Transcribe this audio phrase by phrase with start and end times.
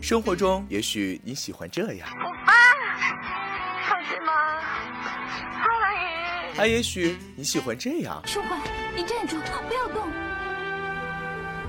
[0.00, 2.08] 生活中，也许你喜欢这样。
[3.88, 4.32] 放心吗？
[5.62, 5.96] 阿姨。
[6.54, 8.20] 还也许你喜欢这样。
[8.26, 8.60] 书桓，
[8.94, 9.36] 你站住，
[9.68, 10.06] 不要动，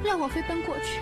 [0.03, 0.99] 让我飞奔过去。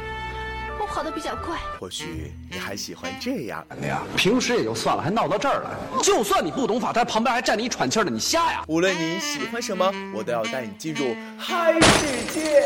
[0.82, 1.60] 我跑得比较快。
[1.80, 3.64] 或许你还喜欢这样。
[3.70, 5.70] 哎呀，平时也就算了，还闹到这儿来。
[6.02, 8.64] 就算你不懂法，但旁边还站着一喘气的，你瞎呀？
[8.68, 12.64] 无论你喜欢什么，我都要带你进入嗨世界。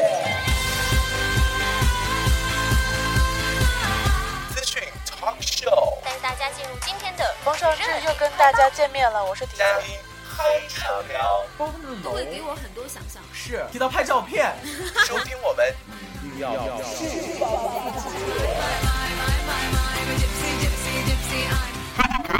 [4.55, 9.93] 资讯 talk show，带大家进入今天的风尚志又跟大家见面了，我是嘉宾
[10.25, 11.43] 嗨畅聊，
[12.01, 13.21] 都会给我很多想象。
[13.33, 14.55] 是提到拍照片，
[15.05, 15.65] 收听我们
[16.35, 16.81] 一定要。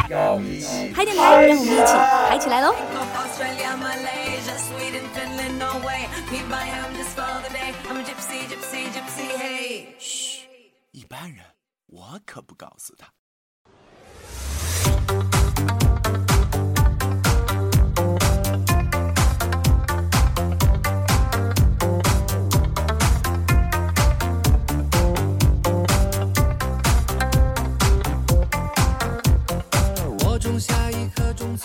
[0.07, 1.93] 一起嗨电台，让我们一起
[2.29, 2.75] 嗨起来喽！
[9.97, 10.47] 嘘，
[10.91, 11.43] 一般人
[11.87, 13.07] 我可不告诉他。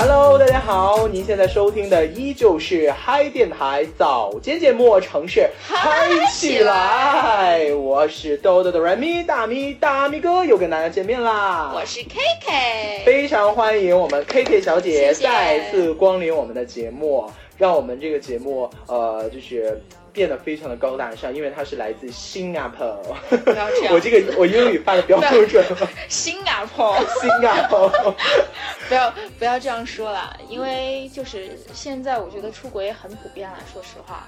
[0.03, 19.79] Hello，大家好，您现在收听的依旧是嗨电台早间节目《城市嗨起来》，我是豆豆的 Remy 大咪大咪哥又跟大家见面啦，我是 KK，非常欢迎我们 KK 小姐再次光临我们的节目，让我们这个节目呃就是。
[20.13, 22.97] 变得非常的高大上，因为他是来自新加坡。
[23.29, 25.89] 不要这样 我这个我英语发的比较不准吗？
[26.09, 27.89] 新加坡， 新加坡。
[28.89, 34.27] 不要不要这样说啦，因为就是现在我觉得出国也很普遍了，说实话，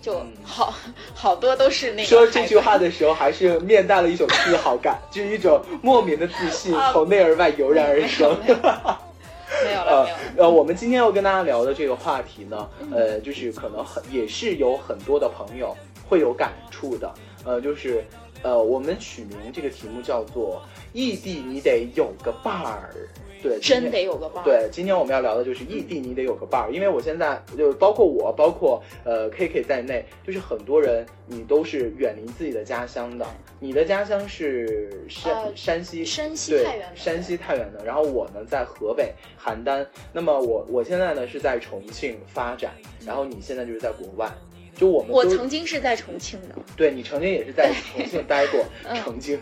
[0.00, 0.72] 就好
[1.14, 8.36] 好多都是那个说这句话的时候，还是面带了一种自豪感，就是一种莫名的自信啊从内而外油然而生。
[9.64, 10.20] 没有了呃没有了。
[10.38, 15.76] 呃，我们今天要跟大家聊的这个话题呢，嗯呃，就是可能很也是有很多的朋友
[16.08, 17.12] 会有感触的，
[17.44, 18.04] 呃，就是
[18.42, 22.94] 呃，我们取名这个题目叫做“异地你得有个伴儿”，
[23.42, 33.26] 对，真得有个伴儿对，今天我们要聊的就是异地你得有个伴儿，因为我现在就包括我，包括呃 KK 在内，就是很多人你都是远离自己的家乡的。
[33.60, 37.84] 你的家乡是山、呃山西，山西对太原的山西太原的。
[37.84, 39.12] 然后我呢在河北
[39.42, 42.72] 邯郸，那么我我现在呢是在重庆发展，
[43.04, 44.30] 然后你现在就是在国外。
[44.78, 48.96] 就我们我曾经是在重庆的，对你曾经也是在重庆待过，嗯。
[49.04, 49.38] 曾经，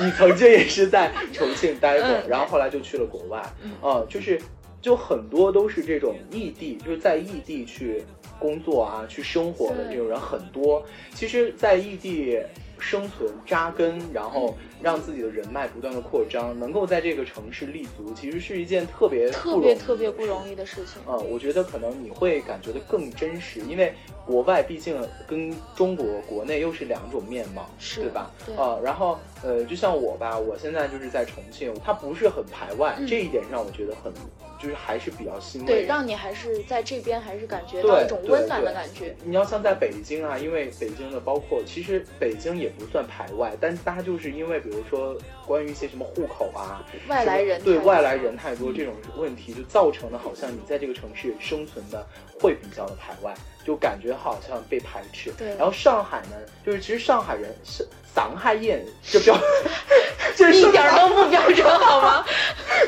[0.00, 2.28] 你曾经也是在重庆待过，嗯。
[2.28, 3.70] 然后后来就去了国外，嗯。
[3.80, 4.40] 呃，就是
[4.80, 8.02] 就很多都是这种异地，就是在异地去
[8.40, 10.84] 工作啊，去生活的这种人很多。
[11.14, 12.40] 其实，在异地
[12.82, 21.00] 生存扎根，然后让自己的人脉不断的扩张，能够在这个城市立足，其实是一件特别特别特别不容易的事情。
[21.06, 23.94] 呃，我觉得可能你会感觉的更真实，因为
[24.26, 28.30] 国外毕竟跟中国国内又是两种面貌，是对吧？
[28.44, 34.12] 对呃，然后呃，就像我吧，我现在就是在重庆，它不是很排外，嗯这一点让我觉得很，
[34.60, 35.66] 就是还是比较欣慰。
[35.66, 39.14] 对，让你还是在这边还是感觉到一种温暖的感觉。
[39.24, 45.16] 你要像在北京啊，因为北京的包括其实北京也不算排外，但大家就是因为比如说
[45.46, 52.06] 关于一些什么户口啊，外来人对外来人太多这种问题，就造成了好像你在这个城市生存的
[52.40, 53.34] 会比较的排外，
[53.64, 55.32] 就感觉好像被排斥。
[55.38, 59.36] 对然后上海呢，就是其实上海人是上海人就标，
[60.36, 62.24] 这一点儿都不标准 好吗？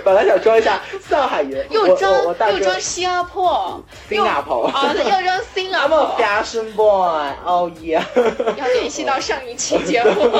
[0.05, 2.13] 本来想装一下上海人，又装
[2.51, 8.03] 又装新加坡，新加坡啊，又装新加 I'm a 坡，fashion boy, oh yeah。
[8.57, 10.31] 要联系到上一期节目。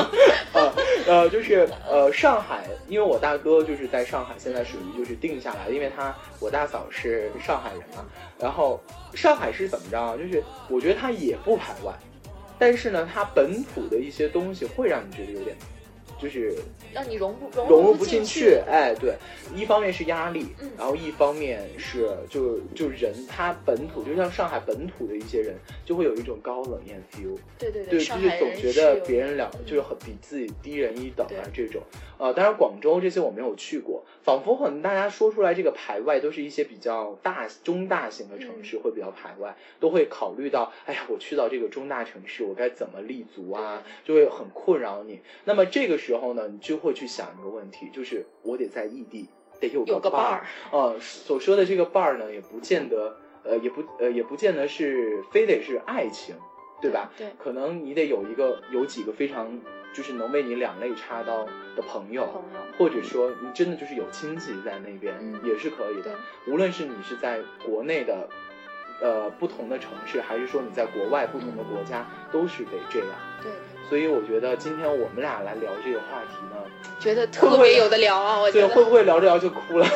[0.53, 0.73] 呃
[1.07, 8.03] 呃，就是呃，上海，因为我大哥就是在上海，现在属于就是定下来，因为他我大嫂是上海人嘛。
[8.37, 8.79] 然后
[9.13, 10.13] 上海是怎么着啊？
[10.17, 11.93] 就是我觉得他也不排外，
[12.57, 15.55] 但是呢，它本土的一些东西会让你觉得有点，
[16.19, 16.55] 就是
[16.95, 18.55] 让你融不融入入不进去去。。
[18.65, 19.15] 哎，对，
[19.53, 25.53] 一方面是压力，嗯然后一方面是就就人他本土，就像上海本土的一些人，
[25.83, 27.37] 就会有一种高冷艳 feel。
[27.59, 31.81] 对对对，对就是总觉得别人了嗯就是很比自己低人一等啊对这种。
[32.17, 45.19] 呃，当然广州这些我没有去过，仿佛可能大家说出来这个排外都是一些比较大中大型的城嗯市会比较排外，都会考虑到，哎呀，我去到这个中大城市，我该怎么立足啊，就会很困扰你。
[45.43, 49.27] 那么这个时候呢，你就会去想一个问题，就是我得在异地
[49.59, 50.45] 得有有个伴伴儿。
[50.71, 56.35] 呃，所说的这个伴儿呢，也不见得，呃，也不呃，也不见得是非得是爱情。
[56.81, 57.09] 对吧？
[57.17, 59.59] 对可能你得有一个有几个非常
[59.93, 61.45] 就是能为你两肋插刀
[61.75, 66.13] 的朋友，朋友或者说你真的就是有亲戚在那边、嗯也是可以的。
[66.47, 68.29] 无论是你是在国内的
[69.01, 73.09] 呃不同的城市，还是说你在国外不同的国家，都是得这样。
[73.41, 73.51] 对，
[73.89, 76.57] 所以我觉得今天我们俩来聊这个话题呢，
[76.99, 78.75] 觉得特别有的聊啊，我对，觉得。
[78.75, 79.87] 会不会聊着聊就哭了？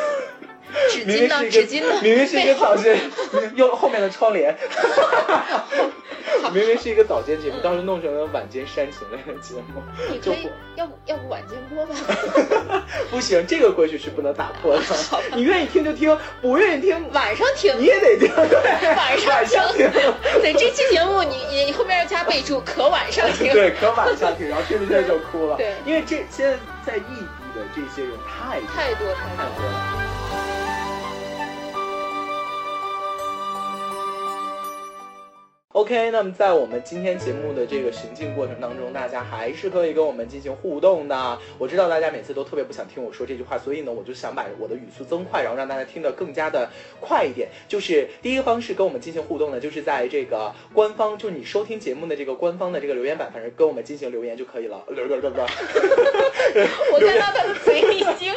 [0.89, 1.49] 纸巾呢？
[1.49, 1.99] 纸巾呢？
[2.01, 2.97] 明明是一个早间，
[3.55, 4.55] 用后面的窗帘，
[6.53, 11.95] 明明是一个早间节目，当时弄成了晚间煽情类的节目，你可以，要不要不晚间播吧？
[13.11, 14.81] 不行，这个规矩是不能打破的。
[15.35, 19.59] 你愿意听就听，不愿意听晚上听，你也得听，对，晚上听
[19.91, 23.51] 听，对这期节目你你你后面要加备注，可晚上听。
[23.51, 25.57] 对，可晚上听，然后听着听着就哭了。
[25.57, 30.08] 对因为这现在在异地的这些人太多太多太多了。
[35.79, 41.39] OK，那么在我们今天节目的这个行进过程当中，大家还是可以跟我们进行互动的。
[41.57, 47.47] 我知道大家每次都特别不想听我说这句话，所以呢，我就想把我的语速增快，然后让大家听得更加的快一点。
[47.69, 54.83] 就是第一个方式跟我们进行互动呢，就是在这个官方，就是你收听节目的这个官方的这个留言板，反正跟我们进行留言就可以了。
[54.85, 55.41] 不不不不，
[56.91, 58.33] 我看到他的嘴已经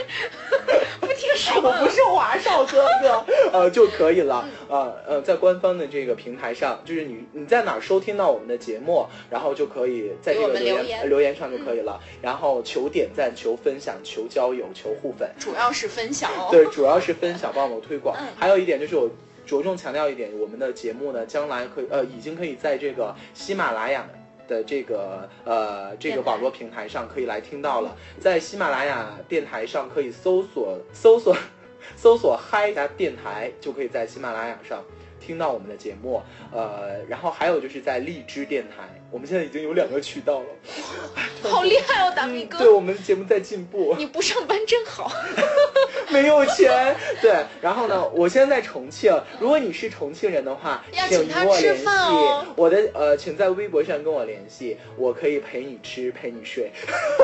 [1.23, 1.89] 听说我不。
[1.93, 4.49] 是华少哥哥， 呃就可以了。
[4.69, 12.01] 呃呃，在官方的这个平台上，就是你你在哪儿收听到我们的节目，然后就可以在这个留言留言呃留言上就可以了。
[12.23, 15.31] 然后求点赞、求分享、求交友、求互粉。
[15.39, 16.49] 主要是分享哦。
[16.51, 18.17] 对，主要是分享，帮我们推广。
[18.19, 19.09] 嗯还有一点就是我
[19.47, 24.09] 着重强调一点，我们的节目呢，将来可以呃，已经可以在这个喜马拉雅。
[24.53, 31.35] 的这个呃这个网络平台上可以来听到了，在喜马拉雅电台上可以搜索搜索
[31.97, 34.85] 搜索嗨家电台，就可以在喜马拉雅上
[35.19, 36.23] 听到我们的节目。
[36.53, 40.47] 呃，然后还有就是在荔枝电台，我们现在已经有两个渠道了。
[41.49, 43.95] 好厉害哦，达明哥对，我们的节目在进步。
[43.99, 45.13] 你不上班真好。
[46.09, 46.97] 没有钱。
[47.21, 51.85] 对，然后呢，我现在在重庆，如果你是重庆人的话，要请请他吃与我联系。
[51.85, 56.71] 饭哦我的呃，请在微博上跟我联系，我可以陪你吃，陪你睡，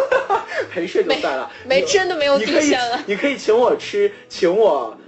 [0.71, 3.03] 陪睡就算了，没你真的没有底线了。
[3.07, 4.97] 你可以请我吃，请我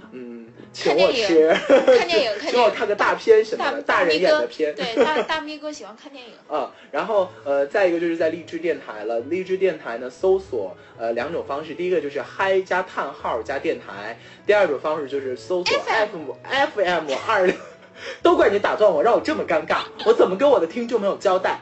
[0.73, 1.53] 请我吃，
[1.97, 4.73] 看电影 看电影请我看个大片什么大的，大人演的片。
[4.73, 6.31] 对大大咪哥喜欢看电影。
[6.47, 9.19] 啊，然后呃，再一个就是在荔枝电台了。
[9.21, 16.31] 荔枝电台呢，搜索呃两种方式，第一个就是嗨加叹号加电台，第二种方式就是搜索 FM
[16.73, 17.55] FM 二六。
[18.23, 21.59] 都怪你打断我，让我这么尴尬，我怎么跟我的听众没有交代？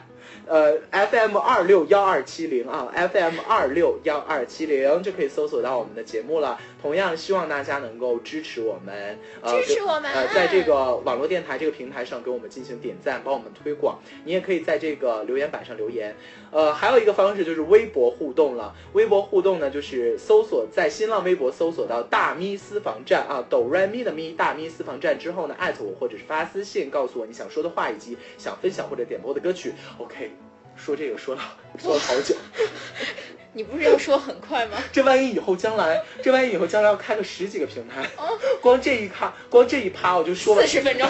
[0.50, 6.58] 呃，FM 二六幺二七零啊，FM 二六幺二七零就可以搜索到我们的节目了。
[6.82, 14.00] 同样，希望大家能够支持我们，呃，支持我们呃，在这个网络电台这个平台上给我们进行点赞，帮我们推广。
[14.24, 16.16] 你也可以在这个留言板上留言。
[16.50, 18.74] 呃，还有一个方式就是微博互动了。
[18.94, 29.74] 微博互动呢，就是搜索在新浪微博搜索到大咪私房站啊，哆来咪的咪大咪私房站之后呢，艾特我或者是发私信告诉我你想说的话以及想分享或者点播的歌曲。
[29.98, 30.32] OK，
[30.84, 31.42] 说这个说了
[31.78, 32.34] 说了好久。
[33.52, 34.78] 你不是要说很快吗？
[34.92, 38.08] 这万一以后将来，这万一以后将来要开个十几个平台，
[38.60, 41.08] 光这一趴，光这一趴我就说了四十分钟，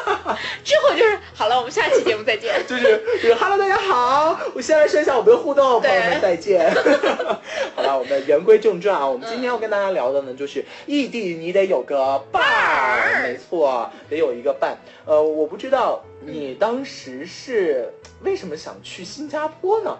[0.64, 1.58] 之后就是好了。
[1.58, 2.64] 我们下期节目再见。
[2.66, 6.72] 就是就是 Hello，大家好，我先来说一下我们的互动，朋友们再见。
[7.76, 14.78] 好了，我们言归正传啊，我们今天要跟大家聊的呢，就是异地你得有个伴儿，没错，得有一个伴。
[15.04, 19.98] 呃，我不知道你当时是为什么想去新加坡呢？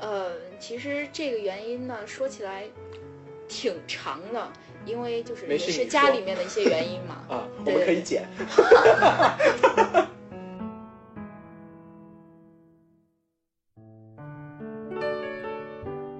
[0.00, 2.64] 呃，其实这个原因呢，说起来
[3.48, 4.52] 挺长的，
[4.84, 7.24] 因为就是也是家里面的一些原因嘛。
[7.28, 8.26] 啊，我们可以剪。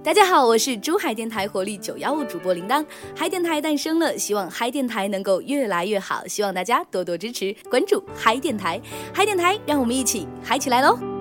[0.05, 8.81] 大家好，我是珠海电台活力九幺五主播铃铛，嗨电台诞生了，希望嗨电台能够越来越好，希望大家多多支持关注嗨电台，
[9.13, 11.18] 嗨电台，让我们一起嗨起来喽！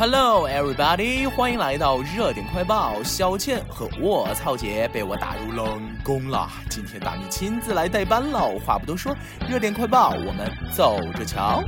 [0.00, 3.02] Hello everybody，欢迎来到热点快报。
[3.02, 8.56] 小倩和我操姐被我打入冷宫了，今天大米亲自来代班了。
[8.64, 9.12] 话不多说，
[9.50, 11.60] 热点快报我们走着瞧。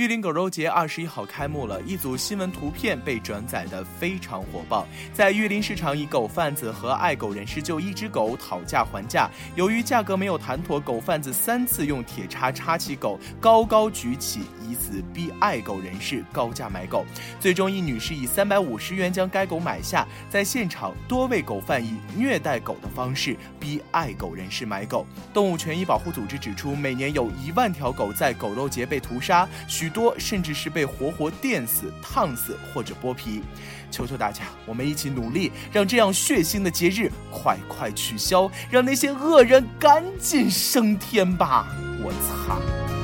[0.00, 4.88] 玉林狗肉节二十一号开幕了，一组新闻图片被转载的非常火爆。
[5.12, 17.04] 在玉林市场，一狗贩子和爱狗人士就一只狗讨价还价，由于价格没有谈妥，狗贩子三次用铁叉插起狗，高高举起，以此逼爱狗人士高价买狗。
[17.38, 20.08] 最终，一女士以三百五十元将该狗买下。
[20.30, 25.06] 在现场，多位狗贩以虐待狗的方式逼爱狗人士买狗。
[25.34, 33.42] 动物权益保护组织指出，每年有一万条狗在狗肉节被屠杀，许多甚至是被活活电死、烫死或者剥皮。
[33.90, 41.66] 求求大家，我们一起努力，让这样血腥的节日快快取消，让那些恶人赶紧升天吧！
[42.02, 42.99] 我擦！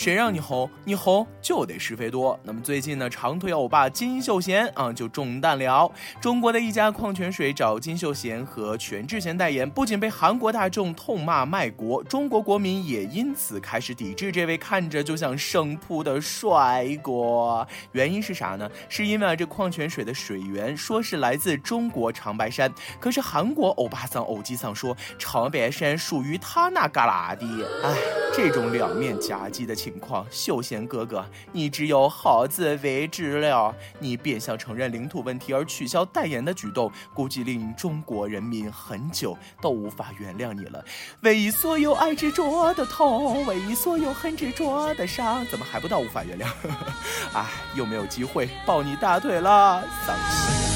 [0.00, 2.40] 谁让你红，你红就得是非多。
[2.42, 5.92] 那么最近呢，长腿欧巴金秀贤啊就中弹了。
[6.22, 17.68] 中国的一家矿泉水找金秀贤和全智贤代言，不仅被韩国大众痛骂卖国，中国国民也因此开始抵制这位看着就像生扑的帅哥。
[17.92, 18.70] 原因是啥呢？
[18.88, 27.68] 是因为这矿泉水的水源说是来自中国长白山，可是韩国欧巴桑欧基桑说长白山属于他那旮旯的。
[27.84, 27.94] 哎，
[28.34, 29.89] 这种两面夹击的情。
[29.90, 33.74] 情况，秀贤哥哥，你只有好自为之了。
[33.98, 40.84] 你变相承认领土问题而取消代言的举动，估计令中国人民很久都无法原谅你了。
[41.22, 46.46] 为所有爱执着的痛，为所有恨执着的伤，怎么还不到无法原谅？
[47.34, 50.69] 哎，又没有机会抱你大腿了，丧心。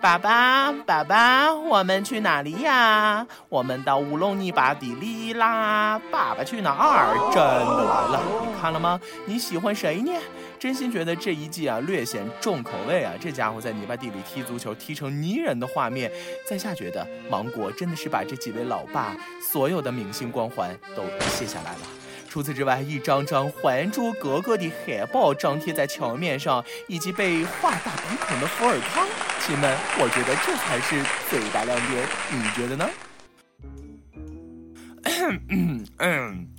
[0.00, 3.26] 爸爸，爸爸，我们去哪里呀？
[3.48, 6.00] 我们到乌龙泥巴地里啦！
[6.10, 7.14] 爸爸去哪儿？
[7.32, 9.00] 真的来了，你看了吗？
[9.26, 10.12] 你喜欢谁呢？
[10.58, 13.12] 真心觉得这一季啊略显重口味啊！
[13.20, 16.10] 这家伙在泥巴地里踢足球踢成泥人的画面，
[16.48, 22.07] 在下觉得芒果真的是把这几位老爸所有的明星光环都卸下来了。
[22.30, 29.06] 除此之外，一张张《还珠格格》的海报张贴在墙面上，以及被画大鼻孔的福尔康，
[29.40, 32.88] 亲们，我觉得这才是最大亮点，你觉得呢？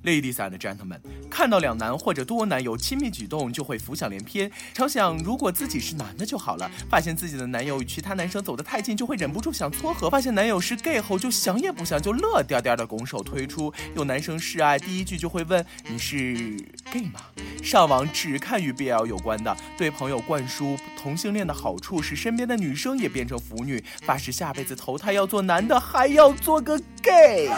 [0.04, 6.70] ，Ladies and gentlemen，看到两男或者多男有亲密举动，就会浮想联翩，常想如果自己是男的就好了。
[6.90, 10.10] 发现自己的男友与其他男生走得太近，就会忍不住想撮合。
[10.10, 13.74] 发现男友是 gay 后，就想也不想就乐颠颠的拱手推出。
[13.96, 16.58] 有男生示爱，第一句就会问你是
[16.92, 17.22] gay 吗？
[17.62, 27.50] 上网只看与 BL 有关的，对朋友灌输同性恋的好处，使身边的女生也变成腐女，发誓下辈子投胎要做男的，还要做个 gay。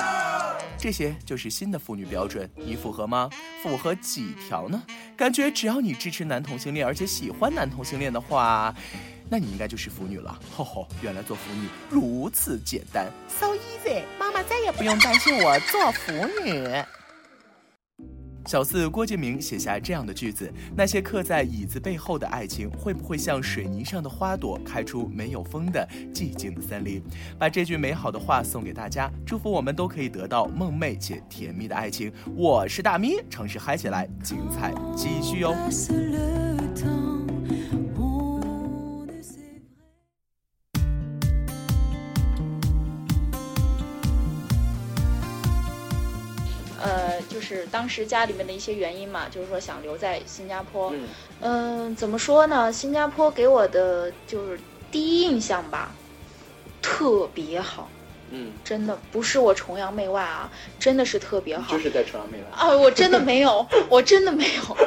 [0.82, 3.30] 这些就是新的妇女标准，你符合吗？
[3.62, 4.82] 符合几条呢？
[5.16, 8.74] 感觉只要你支持男同性恋，而且喜欢男同性恋的话，
[9.30, 10.40] 那你应该就是腐女了。
[10.52, 16.12] 吼吼，原来做腐女如此简单，so easy，妈妈再也不用担心我做腐
[16.44, 16.68] 女。
[18.46, 27.02] 小四郭敬明写下这样的句子：那些刻在椅子背后的爱情，会不会像水泥上的花朵，开出没有风的寂静的森林？
[27.38, 32.12] 把这句美好的话送给大家，祝福我们都可以得到梦寐且甜蜜的爱情。
[32.36, 35.56] 我是大咪，城市嗨起来，精彩继续哟。
[47.42, 50.94] 是当时家里面的一些原因嘛，就是说想留在新加坡。
[51.42, 52.72] 嗯，怎么说呢？
[52.72, 54.60] 新加坡给我的就是
[54.92, 55.92] 第一印象吧，
[56.82, 57.90] 特别好。
[58.30, 61.76] 嗯，真的不是我崇洋媚外啊，真的是特别好。
[61.76, 62.70] 就是在崇洋媚外啊！
[62.70, 64.78] 我真的没有，我真的没有，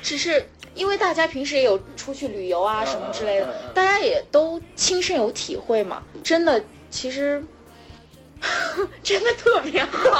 [0.00, 6.02] 只是因为大家平时也有出去旅游啊什么之类的，大家也都亲身有体会嘛。
[6.22, 7.44] 真的，其实。
[9.02, 9.98] 真的特别好，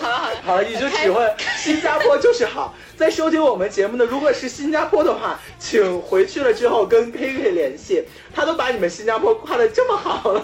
[0.00, 2.74] 好了好了，好了，你就只会新加坡就是好。
[2.96, 10.40] 在收听我们节目的，如果是新加坡的话，请回去了之后跟 K K 联系，他都把你们新加坡夸的这么好了，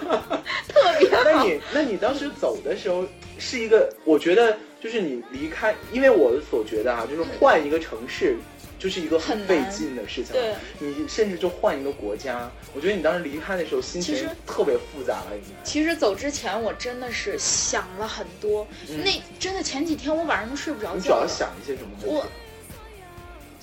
[0.68, 1.22] 特别好。
[1.24, 3.04] 那你那你当时走的时候
[3.38, 8.36] 是一个，我觉得就是你离开，因为我所觉得啊，就是换一个城市。
[8.82, 15.38] 就是一个很费劲的事情，对，你甚至就换一个国家，我觉得你当时离开的时候心情特别复杂了。
[15.40, 15.54] 已经。
[15.62, 18.66] 其实走之前我真的是想了很多，
[19.04, 20.94] 那真的前几天我晚上都睡不着觉。
[20.96, 21.90] 你主要想一些什么？
[22.02, 22.26] 我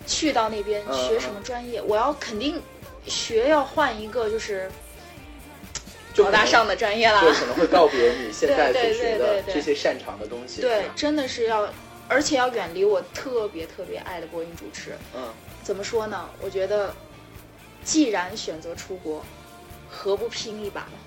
[0.08, 1.82] 去到那边学什么专业？
[1.82, 2.62] 我要肯定
[3.06, 4.72] 学要换一个就是
[6.16, 10.62] 高大上的专业啦，就可能会告别你现在所学的这些擅长的东西。
[10.62, 11.68] 对，真的是要。
[12.10, 14.92] 而且要远离我特别特别爱的播音主持。
[15.16, 15.32] 嗯，
[15.64, 16.30] 怎么说呢？
[16.42, 16.94] 我觉得，
[17.84, 19.24] 既然选择出国，
[19.90, 20.98] 何不拼一把呢？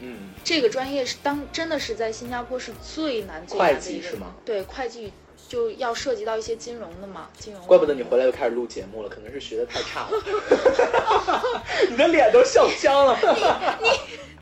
[0.00, 4.34] 嗯，这个专业是当真的是在新加坡是最难最难会的一个计是吗？
[4.44, 5.12] 对，会计
[5.48, 7.62] 就要涉及到一些金融的嘛，金融。
[7.66, 11.52] 怪不得你回来又开始录节目了，可能是学的太差了。
[11.88, 13.16] 你的脸都笑僵了。
[13.80, 13.88] 你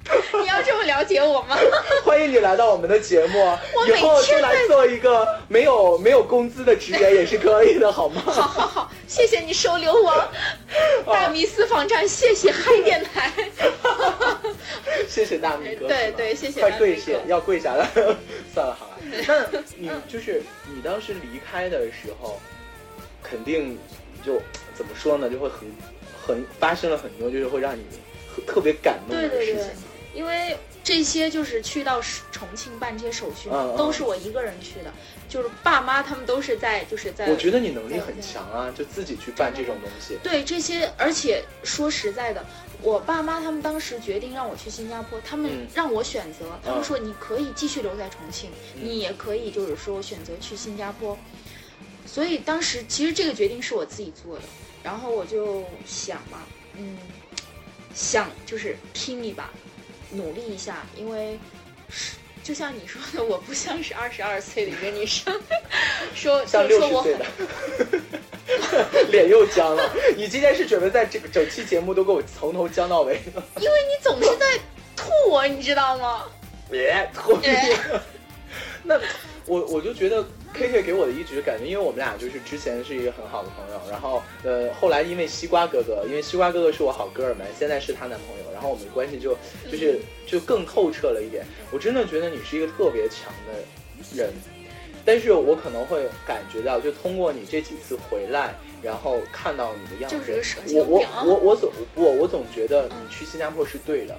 [0.46, 1.56] 要这么了解我吗？
[2.04, 3.38] 欢迎你来到我们的节目，
[3.86, 8.22] 以每后就天在来做一个没有没有工资的职员也是可以的，好吗？
[8.26, 10.28] 好好好，谢谢你收留我，
[11.06, 13.30] 大迷私房站，谢谢嗨电台。
[15.08, 15.86] 谢谢大米哥。
[15.86, 17.86] 对对谢谢快跪下，要跪下了。
[18.54, 18.98] 算了，好了。
[19.26, 20.42] 那你就是
[20.74, 22.40] 你当时离开的时候，
[23.22, 23.78] 肯定
[24.24, 24.40] 就
[24.74, 25.58] 怎么说呢，就会很
[26.26, 27.84] 很发生了很多，就是会让你
[28.46, 29.70] 特别感动的对对对事情。
[30.14, 32.00] 因为这些就是去到
[32.32, 34.92] 重庆办这些手续嘛，嗯嗯都是我一个人去的，
[35.28, 37.26] 就是爸妈他们都是在就是在。
[37.28, 40.18] 我觉得你能力很强啊，就自己去办这种东西。
[40.22, 42.44] 对这些，而且说实在的，
[42.82, 51.16] 我爸妈他们当时决定让我去新加坡，他们嗯让我选择，他们嗯说你可以继续留在重庆，嗯你也可以就是说选择去新加坡。
[52.06, 54.42] 所以当时其实这个决定是我自己做的，
[54.82, 56.38] 然后我就想嘛，
[56.76, 56.98] 嗯，
[57.94, 59.48] 想就是拼一把，
[60.12, 61.38] 努力一下，因为
[61.88, 65.40] 是就像你说的， 我不像是二十二岁的一个女生，
[66.14, 69.92] 说像六十岁很的， 脸又僵了。
[70.16, 73.20] 你今天是准备在这个整期节目都给我从头僵到尾？
[73.60, 74.58] 因为你总是在
[74.96, 76.24] 吐我，你知道吗？
[76.70, 77.68] 别脱哎
[78.84, 78.98] 那
[79.46, 89.36] 我我就觉得 K K 给我的一直感觉，因为我们俩就是之前是一个很好的朋友，然后呃后来因为西瓜哥哥，因为西瓜哥哥是我好哥们，现在是她男朋友，然后我们关系就
[89.70, 91.44] 就是就更透彻了一点。
[91.70, 94.32] 我真的觉得你是一个特别强的人，
[95.04, 104.16] 但是我可能会感觉到，就通过你这几次回来，然后看到你的样子，就是我我我我总我我总觉得你去新加坡是对的。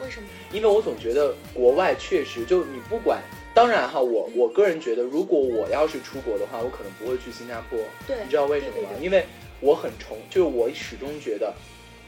[0.00, 0.26] 为什么？
[0.52, 3.20] 因为我总觉得国外确实就你不管，
[3.54, 7.78] 当然哈，我我个人觉得，如果我要是出国的话，我可能不会去新加坡。
[8.06, 9.24] 对你知道为什么吗因为
[9.60, 11.52] 我很崇，就是我始终觉得，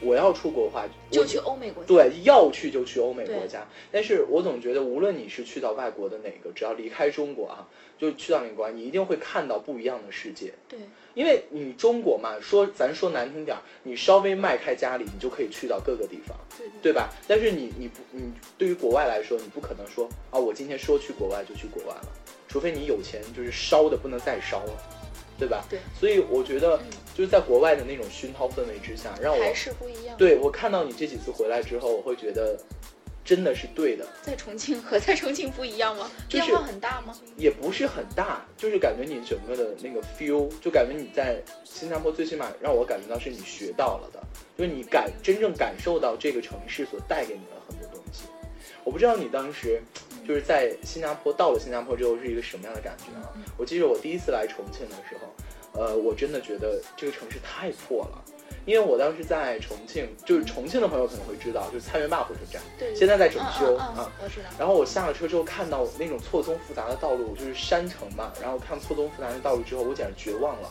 [0.01, 1.87] 我要出国的话，我就去欧美国家。
[1.87, 3.65] 对，要去就去欧美国家。
[3.91, 10.53] 但是我总觉得，无论你是去到外国的哪个，只要离开中国啊，就去到哪个国家，你一定会看到不一样的世界。
[10.67, 10.79] 对
[11.13, 16.37] 因为你中国嘛，说咱说难听点儿，你稍微迈开家里，你就可以去到各个地方。
[16.57, 17.09] 对对吧？
[17.25, 18.23] 但是你你不你
[18.57, 22.07] 对于国外来说，你不可能说啊，我今天说去国外就去国外了，
[22.49, 24.73] 除非你有钱，就是烧的不能再烧了，
[25.37, 25.65] 对吧？
[25.69, 25.79] 对。
[25.99, 26.79] 所以我觉得
[27.13, 32.57] 就是在国外的那种熏陶氛围之下，让我还是不一样。，对我看到你这几次回来之后，我会觉得
[33.23, 36.09] 真的是对的，在重庆和 在重庆不一样吗？
[36.29, 37.17] 就是变化很大吗？
[37.37, 44.21] 也不是很大，就是感觉你整个的那个 feel，就感觉你在新加坡最起码让我感觉到是你学到了的，
[44.57, 48.25] 就是你感真正感受到这个城市所带给你的很多东西。
[48.83, 49.81] 我不知道你当时
[50.27, 53.29] 就是在新加坡到了新加坡之后是一个什么样的感觉啊？
[53.57, 58.23] 我记得我第一次来重庆的时候，呃，我真的觉得这个城市太破了。
[58.65, 64.11] 因为我当时在重庆，就是重庆的朋友可能会知道，就是菜园坝火车站，对，现在在整修啊。
[64.23, 64.49] 我知道。
[64.57, 70.69] 然后我下了车之后，看到那种错综复杂的道路，就是山城嘛，然后看错综复杂的道路之后，我简直绝望了。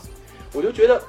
[0.52, 1.00] 我就觉得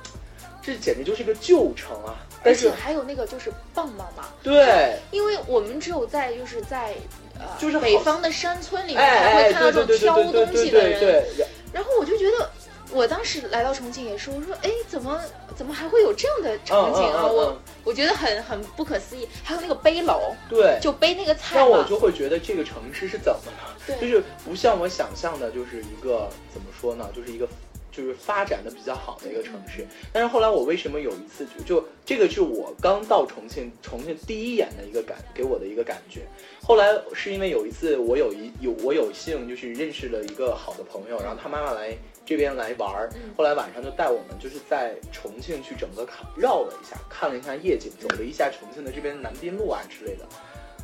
[0.61, 2.24] 这简直就是一个旧城啊！
[2.45, 6.93] 而且还有那个就是棒棒嘛，对，因为我们只有在就是在
[7.39, 11.25] 呃就是北方的山村里面才会看到这种挑东西的人，
[11.73, 12.49] 然后我就觉得。
[12.91, 15.19] 我当时来到重庆也是，我说，哎，怎么
[15.57, 17.23] 怎么还会有这样的场景啊？
[17.23, 19.27] 嗯嗯嗯嗯我我觉得很很不可思议。
[19.43, 23.75] 还有那个背篓，对，就背那个菜那我，就会觉得这个城市是怎么了？
[23.87, 27.47] 对就是不像我想象的，就是一个怎么说呢，就是一个
[27.95, 29.85] 就是发展的比较好的一个城市。
[30.11, 36.21] 但是后来我为什么有一次就就这个是我刚到重庆，重庆第一眼的一个感给我的一个感觉。
[36.61, 50.25] 后来是因为有一次我有一有我有幸就是认识了一个好的朋友，然后他妈妈来这边来玩儿，后来晚上就带我们就是在重庆去整个看绕了一下，看了一下夜景，走了一下重庆的这边南滨路啊之类的。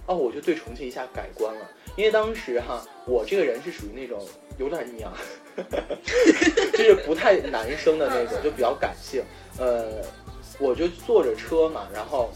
[0.07, 1.61] 哦，我就对重庆一下改观了，
[1.95, 4.19] 因为当时哈，我这个人是属于那种
[4.61, 5.11] 有点娘，
[6.73, 9.23] 就是不太男生的那种，就比较感性。
[9.57, 10.03] 呃，
[10.59, 12.29] 我就坐着车嘛，然后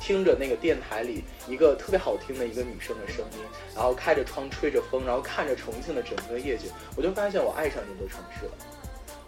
[0.00, 3.40] 听着那个电台里一个特别好听的一个女生的声音，
[3.74, 8.52] 然后开着窗吹着风，然后看着重庆的整个夜景，我就发现我爱上这座城市了。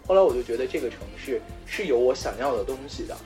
[0.07, 3.17] 后来我就觉得这个城市是有我想要的东西的，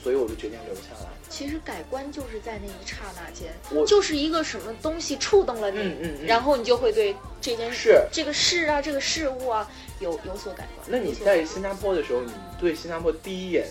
[0.00, 1.10] 所以我就决定留下来。
[1.28, 3.52] 其实改观就是在那一刹那间，
[3.86, 9.68] 就是一个什么东西触动了你，嗯嗯嗯然后你就会对这件事这个事啊、这个事物啊
[10.00, 10.86] 有有所改观。
[10.86, 13.66] 那你在新加坡的时候，你对新加坡第一眼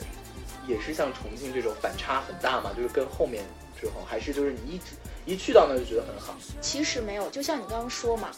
[0.68, 2.72] 也是像重庆这种反差很大嘛？
[2.76, 3.44] 就是跟后面
[3.80, 4.84] 之后，还是就是你一直
[5.26, 6.36] 一去到那就觉得很好？
[6.62, 8.30] 其实没有，就像你刚刚说嘛，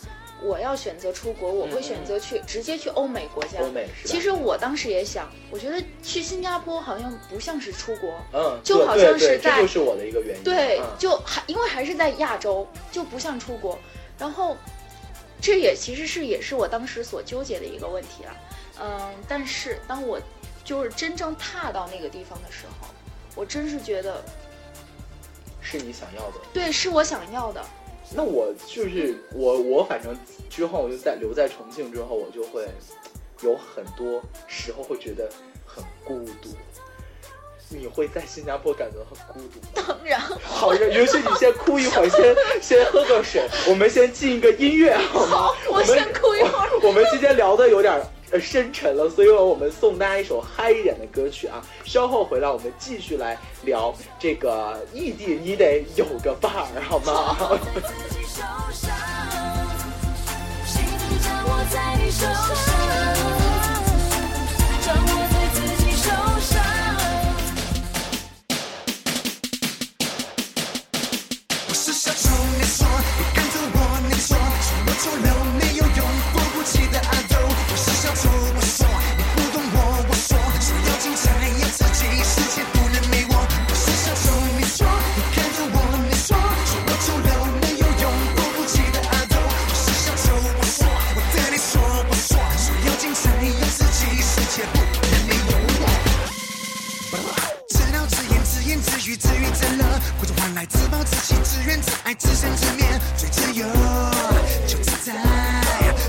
[0.43, 3.59] 我要选择出国，我会选择去、直接去欧美国家。
[3.59, 4.13] 嗯欧美是吧？
[4.13, 10.43] 其实我当时也想，我觉得去新加坡好像不像是出国，嗯，就好像是在这就是我的一个原因。
[10.43, 13.77] 对，嗯就还因为还是在亚洲，就不像出国。
[14.19, 14.55] 然后，
[15.41, 18.35] 这也其实是也是我当时所纠结的一个问题了。
[18.79, 20.19] 嗯，但是当我
[20.63, 22.87] 就是真正踏到那个地方的时候，
[23.35, 24.23] 我真是觉得，
[25.61, 26.39] 是你想要的。
[26.53, 27.63] 对，是我想要的。
[28.15, 30.15] 那我就是我，我反正
[30.49, 32.67] 之后我就在留在重庆之后，我就会
[33.41, 35.29] 有很多时候会觉得
[35.65, 36.49] 很孤独。
[37.69, 39.59] 你会在新加坡感觉很孤独？
[39.73, 45.49] 当然，好，允许你先哭一会儿，先先喝个水，我们先进一个音乐好吗？
[45.69, 46.79] 我先哭一会儿。
[46.81, 51.63] 我们今天聊的有点呃深沉了，所以我们送大家一首嗨一点的歌曲啊。
[51.85, 57.59] 稍后回来我们继续来聊这个异地，你得有个伴儿好吗？
[57.73, 58.95] 自己手上，
[60.65, 63.46] 幸福掌握在你手上，
[100.19, 102.85] 或者换来自暴自弃，自怨自艾，自生自灭，
[103.17, 103.65] 最自由
[104.67, 105.13] 就自在，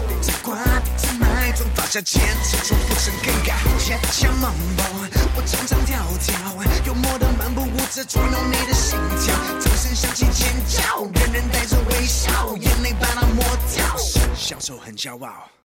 [0.07, 6.35] 别责怪，别自卖，总发下坚持，重复成更改，牵强 mambo，我常常跳跳，
[6.87, 15.58] 幽默的漫步舞着捉弄你的心跳，掌声响起尖叫，人人带着微笑，眼泪把它抹掉，是小丑很骄傲。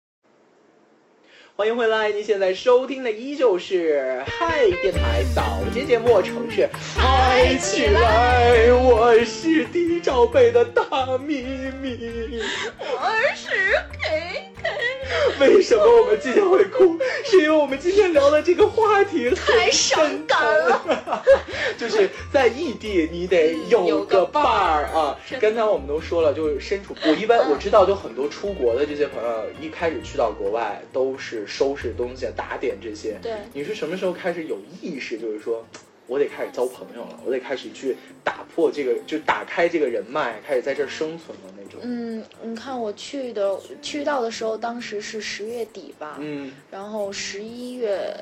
[1.62, 10.84] 欢迎回来，您现在收听的依旧是嗨电台早间节目，城市嗨起来，我是低罩杯的大
[11.20, 11.44] 咪
[11.80, 12.42] 咪。
[12.80, 14.61] 我是 K K，
[15.40, 16.98] 为什么我们今天会哭？
[17.26, 21.24] 是因为我们今天聊的这个话题太伤感了。
[21.78, 25.18] 就是在异地，你得有个伴儿啊。
[25.40, 33.18] 刚才我们都说了，就是身处我一般我知道，就很多出国的这些朋友，一开始去到国外都是收拾东西、打点这些。
[33.22, 35.66] 对你是什么时候开始有意识，就是说？
[36.12, 41.80] 我得开始交朋友了，我得开始去打破这个，就打开这个人脉，开始在这儿生存了那种。
[41.84, 48.14] 嗯，你看我去的去到的时候，当时是十月底吧，嗯然后十一月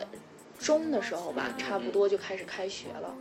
[0.60, 3.16] 中的时候吧，嗯差不多就开始开学了。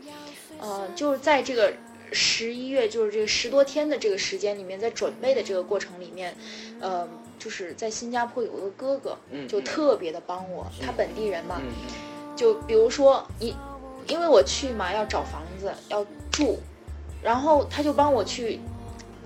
[0.61, 1.73] 呃，就是在这个
[2.13, 6.37] 十一月，就是这个十多天的这个时间里面，在准备的这个过程里面，
[6.79, 11.73] 呃，就是在新加坡有个哥哥，嗯就特别的帮我，他本地人嘛，嗯
[12.37, 13.57] 就比如说你，
[14.09, 16.59] 因为我去嘛要找房子要住，
[17.23, 18.61] 然后他就帮我去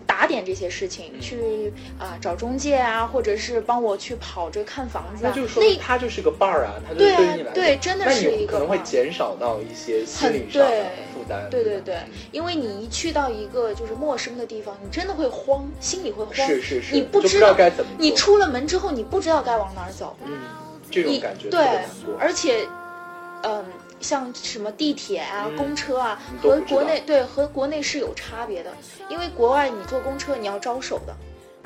[0.06, 1.20] 打点这些事情，嗯。
[1.20, 5.24] 去啊找中介啊，或者是帮我去跑着看房子。
[5.24, 11.48] 啊，那就说明他就是个伴儿啊，他就对啊对于你来说，对真的那是一个你可能会减少到一些心理上的负担。
[11.50, 12.00] 对对对吧，
[12.32, 17.90] 因为你一去到一个就是陌生的地方，你真的会慌，心里会慌，是是是，你不知道该怎么。
[17.98, 20.32] 你出了门之后，你不知道该往哪儿走，嗯，
[20.90, 21.66] 这种感觉特对
[22.18, 22.66] 而且，
[23.44, 23.64] 嗯，
[24.02, 28.70] 像什么地铁啊、嗯公车啊，和国内对和国内是有差别的。
[29.08, 31.14] 因为国外你坐公车你要招手的，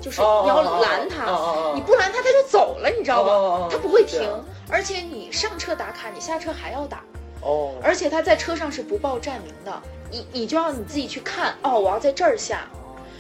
[0.01, 3.68] 就是哦你要拦他，你不拦他他就走了，你知道吗？
[3.70, 4.29] 他不会停，
[4.68, 7.03] 而且你上车打卡，你下车还要打，
[7.40, 12.68] 哦，而且他在车上是不报站名的，你你就要你自己去看，哦，我要在这儿下。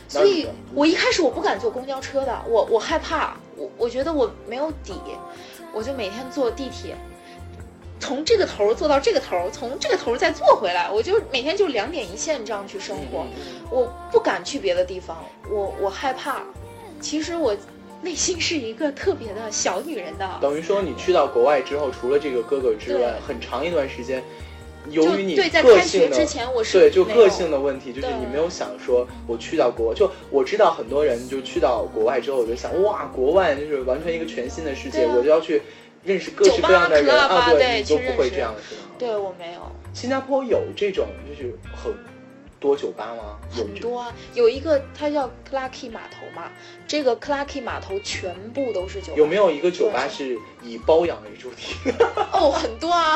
[0.08, 4.94] 所以，我一开始我不敢坐公交车的，我我害怕，我我觉得我没有底，
[5.72, 6.96] 我就每天坐地铁，
[7.98, 16.42] 从这个头儿坐到这个头儿，从这个头儿再做回来，我就每天就两点一线这样去生活，嗯我不敢去别的地方，我我害怕。
[17.00, 17.54] 其实我
[18.02, 24.22] 内心是一个特别的小女人的，等于说你去到国外之后，除了这个哥哥之外，很长一段时间，
[24.88, 35.60] 由于你对在个性的开学之前我是对就个性的问题，就是你没有想说我去到国，就我知道很多人就去到国外之后，我就想哇，国外就是完全一个全新的世界，啊我就要去
[36.06, 38.80] 认识各式各样的人啊对你都不会这样是吗？
[38.98, 39.60] 对我没有。
[39.92, 41.92] 新加坡有这种就是很
[42.58, 43.38] 多酒吧吗？
[43.50, 46.50] 很多啊，有一个它叫 Clarky 码头嘛，
[46.86, 49.14] 这个 Clarky 码头全部都是酒吧。
[49.16, 51.76] 有没有一个酒吧是以包养为主题？
[52.32, 53.14] 哦，很多啊，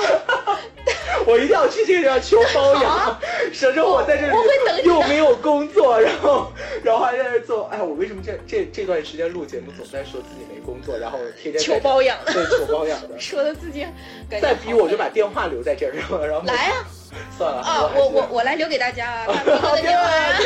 [1.27, 3.19] 我一定要去这个地方求包养，
[3.53, 7.65] 省着我在这里又没有工作，然后然后还在这做。
[7.67, 13.19] 哎，我为什么这这这段时间录节目总在说自己没工作，然后天天求包养的对，求包养的。
[13.21, 13.81] 说的自己
[14.29, 16.07] 感觉再逼我就把电话留在这儿，然
[16.41, 16.87] 后来啊
[17.37, 17.91] 算了啊！
[17.95, 20.37] 我我我来留给大家 啊，的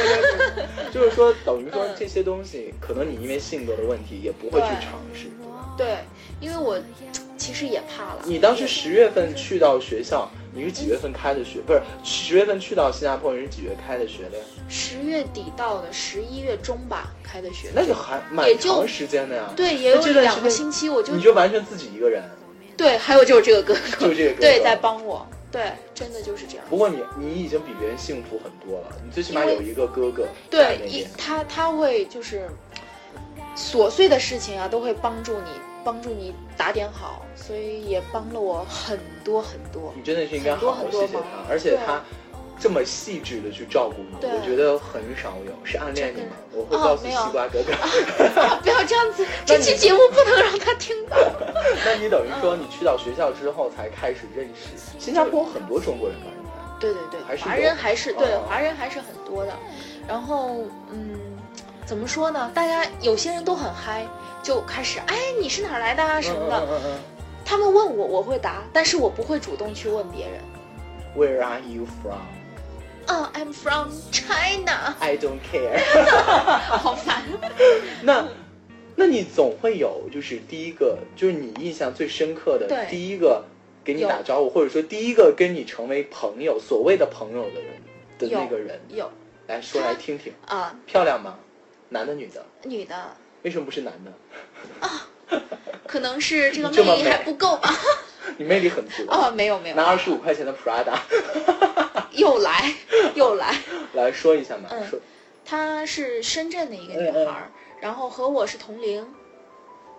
[0.92, 5.30] 就是说， 等于说嗯这些东西，可能你因为性格的问题，也不会去尝试。
[5.76, 5.98] 对，
[6.40, 6.78] 因为我
[7.36, 8.22] 其实也怕了。
[8.24, 11.58] 你当时十月份去到学校，你是几月份开的学？
[11.66, 14.44] 不是十月份去到新加坡，你是几月开的学的呀？
[14.68, 17.70] 十月底到的，十一月中吧开的学。
[17.74, 19.50] 那就还蛮长时间的呀。
[19.56, 22.22] 对，也有两个星期，我就你就完全自己一个人。
[22.76, 26.66] 对，还有就是这个哥哥，就是这个哥哥对，在帮我，对，真的就是这样。
[26.68, 31.06] 不过你你已经比别人幸福很多了，你最起码有一个哥哥在对。
[31.16, 32.50] 他他会就是
[33.56, 35.50] 琐碎的事情啊，都会帮助你，
[35.84, 39.92] 帮助你打点好，所以也帮了我很多很多。
[39.94, 42.02] 你真的是应该好好很多忙谢谢他，而且他
[42.58, 45.52] 这么细致的去照顾你，我觉得很少有。
[45.64, 46.36] 是暗恋你吗？
[46.52, 47.72] 我会哦告诉西瓜哥哥。
[48.40, 51.16] 啊 不要这样子， 这期节目不能让他听到。
[51.84, 56.26] 那你等于说你去到学校之后才开始认识新加坡很多中国人吧？
[56.28, 59.52] 应该对对对，还是华人还是对哦华人还是很多的。
[60.06, 60.56] 然后
[60.90, 61.18] 嗯，
[61.84, 62.50] 怎么说呢？
[62.54, 64.06] 大家有些人都很嗨，
[64.42, 66.56] 就开始哎你是哪儿来的啊什么的。
[66.60, 66.98] 嗯嗯嗯
[67.46, 70.40] 他们问我，我会答，但是我不会主动去问别人。
[70.40, 70.50] 嗯
[71.16, 72.18] Where are you from?
[73.06, 75.78] 啊、i m from China，I don't care。
[76.78, 77.22] 好烦。
[78.02, 78.26] 那，
[78.96, 83.44] 那你总会有就是第一个，就是你印象最深刻的第一个
[83.84, 87.72] 给你打招呼，或者说第一个跟你成为朋友，所谓的朋友的人
[88.18, 89.10] 的那个人，有
[89.46, 90.32] 来说来听听。
[90.46, 91.38] 啊、漂亮吗？
[91.90, 92.44] 男的女的？
[92.64, 94.12] 女的，为什么不是男的？
[94.80, 95.08] 啊
[95.86, 97.70] 可能是这 个魅力还不够吧？
[98.38, 99.04] 你魅力很足。
[99.08, 100.96] 哦，没有没有，拿二十五块钱的 Prada
[102.12, 102.74] 又来
[103.14, 103.54] 又来。
[103.94, 104.98] 来说一下嘛，嗯说
[105.44, 109.06] 她是深圳的一个女孩儿，然后和我是同龄，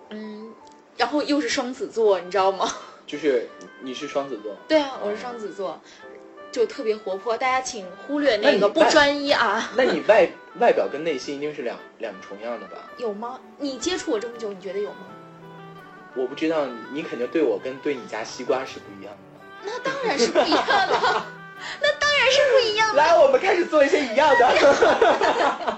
[0.09, 0.53] 嗯，
[0.97, 2.71] 然后又是双子座，你知道吗？
[3.07, 3.47] 就是
[3.81, 5.79] 你是双子座，对啊，我是双子座，
[6.51, 7.37] 就特别活泼。
[7.37, 9.71] 大家请忽略那个不专一啊。
[9.77, 10.27] 那你外
[10.59, 12.89] 外表跟内心一定是两两重样的吧？
[12.97, 13.39] 有吗？
[13.59, 15.05] 你接触我这么久，你觉得有吗？
[16.15, 19.19] 我不知道你，你肯定对我跟对你家西瓜是不一样的。
[19.65, 20.93] 那当然是不一样的，
[21.81, 22.97] 那当然是不一样的。
[22.97, 24.47] 来，我们开始做一些一样的，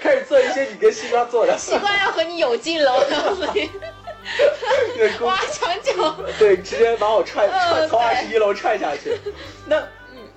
[0.00, 1.56] 开始做一些你跟西瓜做的。
[1.58, 3.70] 西瓜要和你有劲了，我告诉你，
[4.96, 6.16] 对公挖墙脚。
[6.38, 9.18] 对，直接把我踹踹嗯从二对十一楼踹下去。
[9.66, 9.82] 那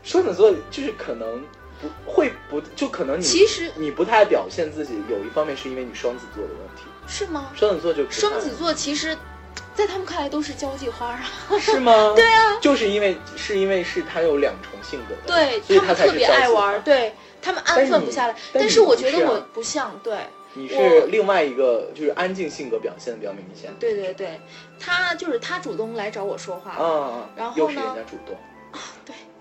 [0.04, 1.44] 双子座就是可能
[1.82, 6.84] 不会不就可能你其实你不太表现自己，有一方面是因为你双子座的问题。
[7.08, 7.52] 是吗？
[7.56, 9.18] 双子座就双子座其实，
[9.74, 11.24] 在他们看来都是交际花啊。
[11.60, 12.14] 是吗？
[12.16, 18.34] 对啊，就是因为是因为是他有两重性格的，对所以才他们特别爱玩，对他们安分不下来。
[18.54, 20.18] 但但是我觉得我不像，对
[20.54, 23.74] 你是另外一个就是安静性格表现的比较明显。
[23.80, 24.40] 对对对，
[24.80, 28.38] 他就是他主动来找我说话，嗯，然后又是呢人家主动，对，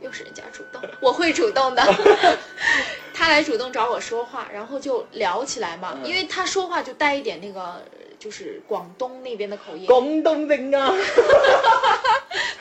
[0.00, 1.82] 又是人家主动， 我会主动的。
[3.14, 7.82] 他来主动找我说话，然后就聊起来嘛，嗯因为他说话就带一点那个，
[8.18, 9.87] 就是广东那边的口音。
[9.87, 10.92] 广东人啊，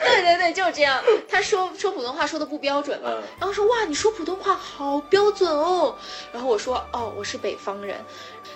[0.00, 1.00] 对对对，就是这样。
[1.28, 5.94] 他说说普通话说的不标准嘛，嗯然后说哇，你说普通话好标准哦。
[6.32, 7.96] 然后我说哦，我是北方人，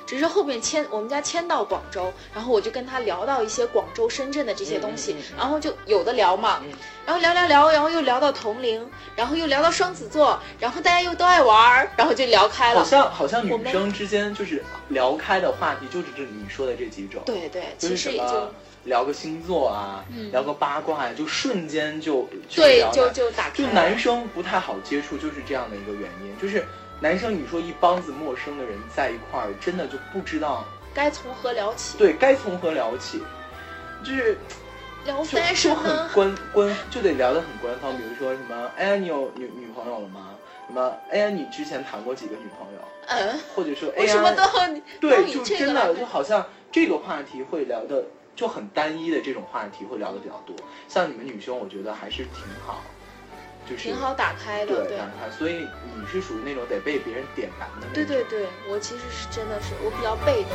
[0.06, 6.72] 只是后面迁我们家迁到广州，然后我就跟他聊到一些广州、深圳的这些东西，然后就有的聊嘛，嗯
[7.04, 12.86] 然后聊聊聊，然后又聊到同龄，然后又聊到双子座，然后大家又都爱玩儿，然后就聊开了好。
[12.86, 18.52] 像好像女生之间就是聊开的话题，就是这你说的这几种，对对，其实也就
[18.84, 23.66] 聊个星座啊，嗯聊个八卦呀，就瞬间就就对就就打开就。
[23.68, 26.64] 男生不太好接触，就是这样的一个原因，就是
[27.02, 31.98] 男生你说一帮子陌生的人在一块儿，真的就不知道该从何聊起？
[31.98, 33.20] 对该从何聊起，
[34.04, 34.38] 就是
[35.04, 36.08] 聊就 fashion 就很？
[36.10, 40.28] 官官，就得聊得很官方，比如说什么，哎呀，你有女女朋友了吗？
[40.68, 42.80] 什么，哎呀，你之前谈过几个女朋友？
[43.08, 44.36] 嗯，或者说，哎为什么呀，
[45.00, 48.04] 都对，就真的就好像这个话题会聊的
[48.36, 50.54] 就很单一的这种话题会聊的比较多。
[50.86, 52.80] 像你们女生，我觉得还是挺好，
[53.72, 55.04] 就是挺好打开的，对对打。
[55.04, 55.30] 开。
[55.36, 57.94] 所以你是属于那种得被别人点燃的那种。
[57.94, 60.50] 对对对，我其实是真的是我比较被动。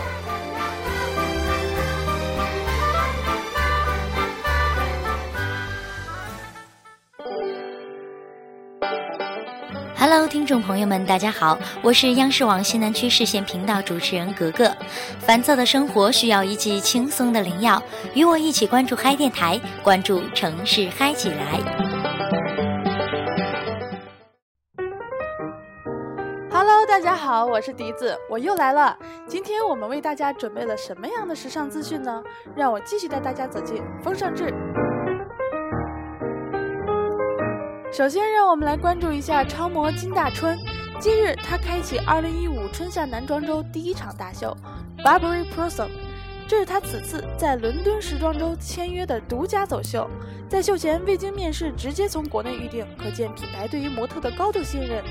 [9.99, 14.71] Hello，听众朋友们，大家好，我是央视网西南区视线频道主持人格格。
[15.19, 17.81] 烦躁的生活需要一剂轻松的灵药，
[18.13, 21.86] 与我一起关注嗨电台，关注城市嗨起来。
[26.97, 28.97] 大家好，我是笛子，我又来了。
[29.27, 32.23] 今天我们为大家准备了什么样的时尚资讯呢？
[32.55, 34.51] 让我继续带大家走进风尚志。
[37.93, 40.57] 首先，让我们来关注一下超模金大春。
[40.99, 44.57] 近日，她开启2015春夏男装周第一场大秀
[44.97, 45.89] b a r b e r y Prism
[46.47, 50.09] 这是她此次在伦敦时装周签约的独家走秀。
[50.49, 55.03] 在秀前未经面试，直接从国内预定，可见品牌对于模特的高度信任。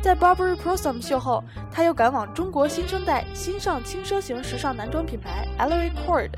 [0.00, 6.30] 在 Burberry Blossom 秀后，她又赶往中国新生代新上轻奢型时尚男装品牌 Ellery Cord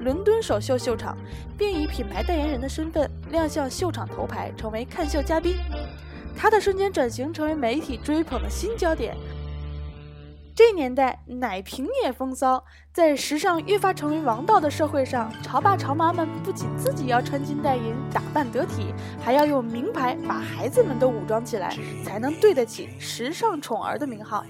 [0.00, 1.16] 伦敦首秀秀场，
[1.56, 5.56] 并以品牌代言人的身份亮相秀场头牌，成为看秀嘉宾。
[6.36, 9.16] 她的瞬间转型成为媒体追捧的新焦点。
[10.54, 12.62] 这年代，奶瓶也风骚。
[12.92, 18.92] 在时尚越发成为王道的社会上，潮爸潮妈们不仅自己要穿金戴银、打扮得体，
[19.24, 24.44] 还要用名牌把孩子们都武装起来，才能对得起时尚宠儿的名号。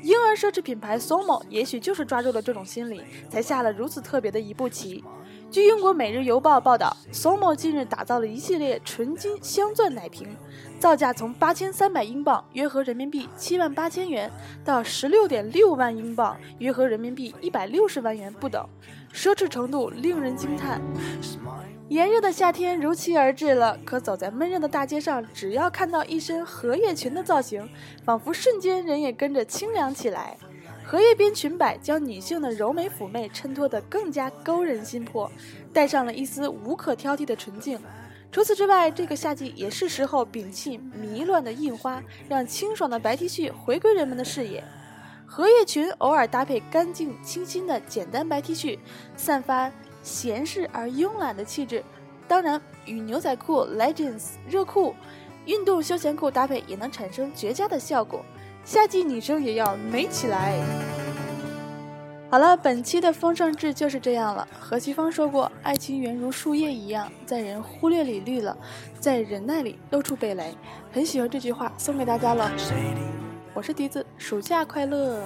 [0.00, 5.02] 婴儿奢侈品牌 Somo 也许就是抓住了这种心理，才下了如此特别的一步棋。
[5.50, 10.36] 据英国《每日邮报》报道，Somo 近日打造了一系列纯金镶钻奶瓶，
[10.78, 14.30] 造价从八千三百英镑（约合人民币七万八千元）
[14.64, 18.64] 到十六点六万英镑（约合人民币一百六十万元）不等，
[19.12, 20.80] 奢侈程度令人惊叹。
[21.88, 27.68] 炎热的夏天如期而至了，可走在闷热的大街上，只要看到一身荷叶裙的造型，
[28.04, 30.36] 仿佛瞬间人也跟着清凉起来。
[30.84, 35.30] 荷叶边裙摆将女性的柔美妩媚衬托得更加勾人心魄，
[35.72, 37.78] 带上了一丝无可挑剔的纯净。
[38.30, 44.62] 除此之外，这个夏季也是时候摒弃迷乱的印花，让清爽的白 T 恤回归人们的视野。
[45.26, 48.78] 荷叶裙偶尔搭配干净清新的简单白 T 恤，
[49.16, 49.70] 散发
[50.02, 51.82] 闲适而慵懒的气质。
[52.26, 54.94] 当然，与牛仔裤、leggings、热裤、
[55.46, 58.22] 运动休闲裤搭配，也能产生绝佳的效果。
[58.64, 60.58] 夏季女生也要美起来。
[62.30, 64.46] 好了，本期的风尚志就是这样了。
[64.60, 68.54] 何其芳说过：“爱情原如树叶一样，在人忽略里绿了，
[69.00, 70.54] 在忍耐里露出蓓蕾。”
[70.92, 72.50] 很喜欢这句话，送给大家了。
[73.54, 75.22] 我是笛子，暑假快乐。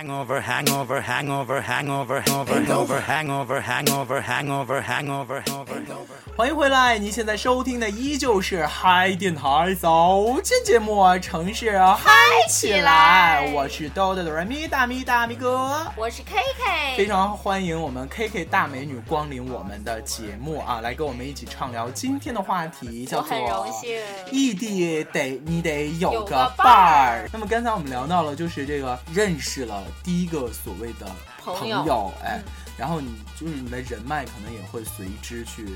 [0.00, 6.06] Hangover, hangover, hangover, hangover, hangover, hangover, hangover, hangover, hangover, hangover.
[6.34, 6.96] 欢迎回来！
[6.98, 12.10] 您现在收听的依旧是嗨电台早间节目《城市嗨
[12.48, 24.00] 起来》，我是豆豆的瑞咪大咪大咪哥，我是 K K，非常欢迎我们 K K 大美女光临我们的节目啊，来跟我们一起畅聊今天的话题，叫做很荣幸
[24.32, 27.28] 异地得你得有有个个伴儿。
[27.30, 31.06] 那么刚才我们聊到了，就是这个认识了第一个所谓的
[31.42, 32.40] 朋朋友哎，
[32.76, 35.66] 然后你就是你的人脉可能也会随之去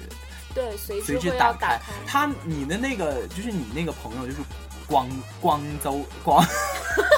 [0.54, 1.80] 对，随随之打开。
[2.06, 4.38] 他你的那个就是你那个朋友就是
[4.86, 5.08] 广
[5.40, 6.46] 广州广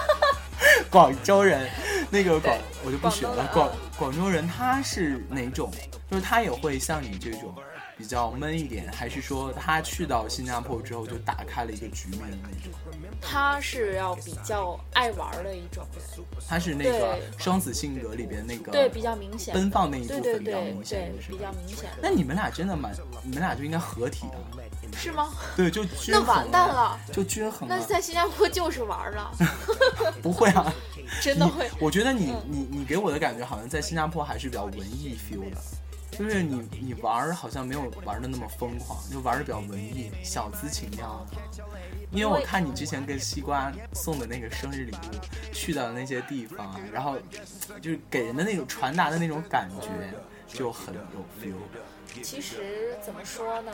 [0.91, 1.71] 广州人，
[2.11, 3.49] 那个广我就不学了。
[3.53, 5.71] 广广州人他是哪种？
[6.11, 7.55] 就是他也会像你这种
[7.97, 12.73] 比较闷一点，还是说他去到新加坡之后就打开了一个局面的那种？
[13.21, 21.91] 他是要比较爱玩的一种人，他是那个双子性格里边那个对，比较明显，奔放那一部对对分比较对明显对，比较明显。
[22.03, 24.99] 那你们俩真的蛮，你们俩就应该合体的！
[24.99, 25.31] 是吗？
[25.57, 27.77] 对，就均那完蛋了，就均衡了。
[27.77, 29.31] 那在新加坡就是玩了，
[30.23, 30.73] 不会啊，
[31.21, 31.69] 真的会。
[31.81, 35.57] 我觉得你嗯你你给我的感觉好像在新加坡还是比较文艺 feel 的，
[36.19, 41.27] 就是你你玩儿好像没有玩的那么疯狂，就玩的比较文艺，小资情调。
[42.11, 47.17] 因为我看你之前跟西瓜送的那个生日礼物，去到的那些地方啊，然后
[47.83, 49.89] 就是给人的那种传达的那种感觉
[50.47, 51.01] 就很有
[51.43, 52.23] feel。
[52.23, 53.73] 其实怎么说呢？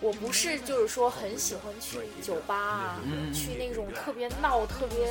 [0.00, 5.06] 我不是就是说很喜欢去酒吧啊，嗯去那种特别闹、特别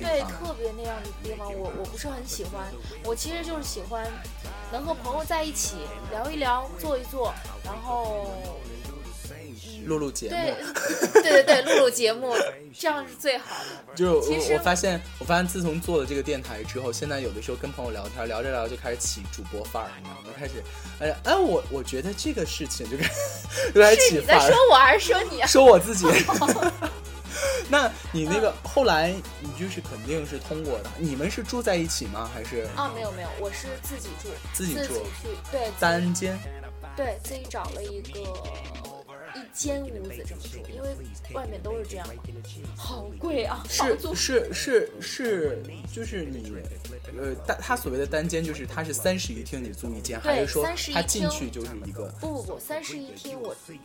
[0.00, 2.66] 对特别那样的地方，我我不是很喜欢。
[3.04, 4.06] 我其实就是喜欢
[4.72, 5.76] 能和朋友在一起
[6.10, 7.32] 聊一聊、坐一坐，
[7.64, 8.30] 然后
[9.86, 10.36] 录录节目。
[10.36, 12.34] 对对对对录录节目，
[12.78, 13.94] 这样是最好的。
[13.94, 20.28] 就我我发现，我发现自从做了这个电台之后，现在有的时候跟朋友聊天，聊着聊着就开始起主播范儿，你知道吗？
[20.38, 20.62] 开始，
[21.00, 23.08] 哎哎，我我觉得这个事情就开
[23.74, 25.46] 就开始是起范儿你在说，我还是说你啊？
[25.46, 26.06] 说我自己。
[27.68, 32.30] 那你那个后来你就是肯定是通过的，你们是住在一起吗？
[32.32, 36.38] 还是啊，没有没有，我是自己住，自己住自己去，对，单间？
[36.96, 38.18] 对自己找了一个
[39.34, 40.88] 一间屋子这么住，因为
[41.32, 42.14] 外面都是这样嘛，
[42.76, 45.62] 好贵啊，房租是是是是，
[45.94, 46.52] 就是你，
[47.16, 52.12] 呃，单他所谓的单间就是他是三室一厅，你租一间，还对是说他进去就是一个？
[52.20, 53.78] 不不不，三室一厅我只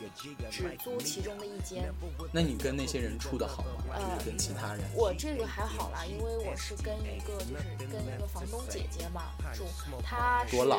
[0.83, 1.91] 租其中的一间，
[2.31, 3.95] 那你跟那些人处的好吗？
[3.95, 4.81] 呃就是跟其他人？
[4.93, 9.63] 我这个还好啦，因为我是跟一个就是跟一个房东姐姐嘛住，
[10.03, 10.77] 她是多老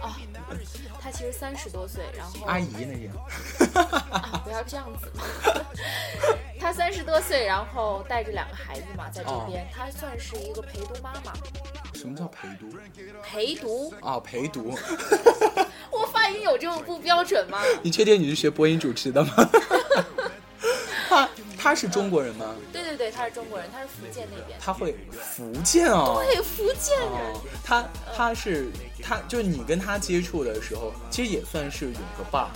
[0.00, 0.16] 啊，
[1.00, 3.10] 她其实三十多岁，然后阿姨那些？
[4.10, 5.24] 啊，不要这样子嘛。
[6.60, 11.32] 她三十多岁，然后带着两个孩子嘛，在这边，她算是一个陪读妈妈。
[11.94, 12.70] 什么叫陪读？
[13.22, 14.72] 陪读，啊，陪读。
[15.90, 17.60] 我发音有这么不标准吗？
[17.82, 19.34] 你确定你是学播音主持的吗？
[21.08, 22.54] 他他是中国人吗？
[22.72, 24.58] 对对对，他是中国人，他是福建那边。
[24.60, 26.22] 他会福建哦。
[26.24, 27.08] 对，福建人。
[27.10, 28.68] 哦，他他是
[29.02, 32.50] 他就是你跟他接触的时候，其实也算是有个伴儿，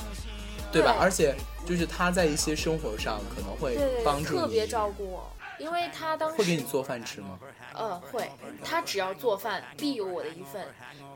[0.70, 0.92] 对吧？
[0.92, 1.34] 对而且
[1.66, 5.32] 就是他在一些生活上可能会对对对，帮助特别，照顾我，
[5.62, 7.38] 因为他当时会给你做饭吃吗？
[7.74, 8.28] 呃，会，
[8.64, 10.66] 他只要做饭必有我的一份，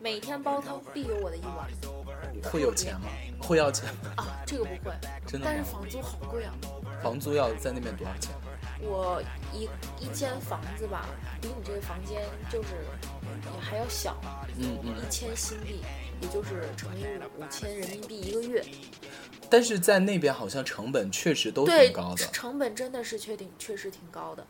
[0.01, 1.69] 每天煲汤必有我的一碗。
[2.45, 3.09] 会有钱吗？
[3.43, 4.13] 会要钱吗？
[4.17, 4.95] 啊，这个不会，
[5.27, 6.53] 真的但是房租好贵啊！
[7.03, 8.33] 房租要在那边多少钱？
[8.81, 9.21] 我
[9.53, 9.69] 一
[9.99, 11.07] 一间房子吧，
[11.41, 12.69] 比你这个房间就是
[13.55, 14.17] 也还要小，
[14.59, 15.81] 嗯嗯一千新币，
[16.21, 17.05] 也就是乘以
[17.37, 18.65] 五五千人民币一个月。
[19.51, 22.25] 但是在那边好像成本确实都挺高的。
[22.33, 24.47] 成本真的是确定确实挺高的。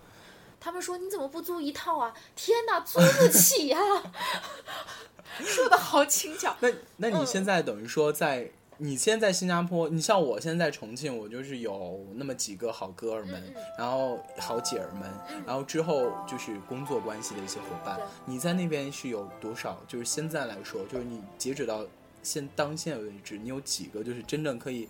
[0.59, 2.13] 他们说你怎么不租一套啊？
[2.35, 3.79] 天哪， 租不起呀、
[5.45, 6.57] 说的好轻巧。
[6.61, 15.11] 那那你嗯现在等于说在、你现在新加坡，你像我现在重庆，我就是有那么几个好哥儿们，嗯然后好姐儿们，
[15.47, 17.99] 然后之后就是工作关系的一些伙伴。
[18.25, 19.79] 你在那边是有多少？
[19.87, 21.85] 就是现在来说，就是你截止到
[22.27, 24.89] 现当现为止，你有几个就是真正可以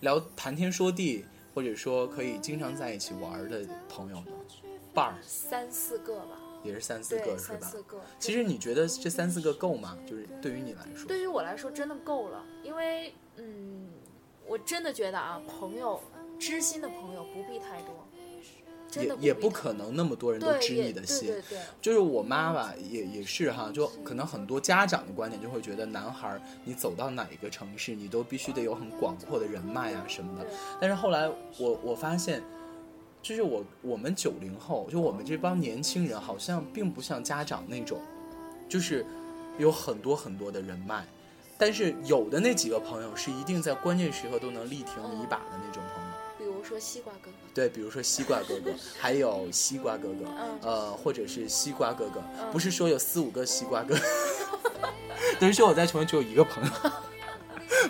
[0.00, 1.22] 聊谈天说地，
[1.54, 4.32] 或者说可以经常在一起玩的朋友呢？
[4.94, 7.58] 伴儿三四个吧，也是三四，个是吧？
[7.60, 8.00] 三四个。
[8.18, 9.98] 其实你觉得这三四个够吗？
[10.06, 13.88] 就是对于你来说，对于我来说真的够了，因为嗯，
[14.46, 16.00] 我真的觉得啊，朋友，
[16.38, 18.08] 知心的朋友不必太多，
[18.98, 21.32] 真也的也不可能那么多人都知你的心。
[21.80, 30.46] 就是我妈吧，也也是哈，就可能很多家长的观点就会觉得，男孩儿你走到哪一个城市，你都必须得有很广阔的人脉啊什么的。
[30.80, 31.28] 但是后来
[31.58, 32.42] 我我发现，
[33.22, 37.98] 就是我我们九零后，就我们这帮年轻人，好像并不像家长那种，
[38.68, 39.04] 就是
[39.58, 41.06] 有很多很多的人脉。
[41.60, 45.97] 但是有的那几个朋友是一定在关键时刻都能力挺你一把的那种朋友。
[46.68, 53.96] 说西瓜哥哥，对，比如说西瓜哥哥，还有西瓜哥哥，嗯呃，或者是西瓜哥哥，嗯不是说有四五个西瓜哥，
[55.40, 56.70] 等于说我在重庆只有一个朋友。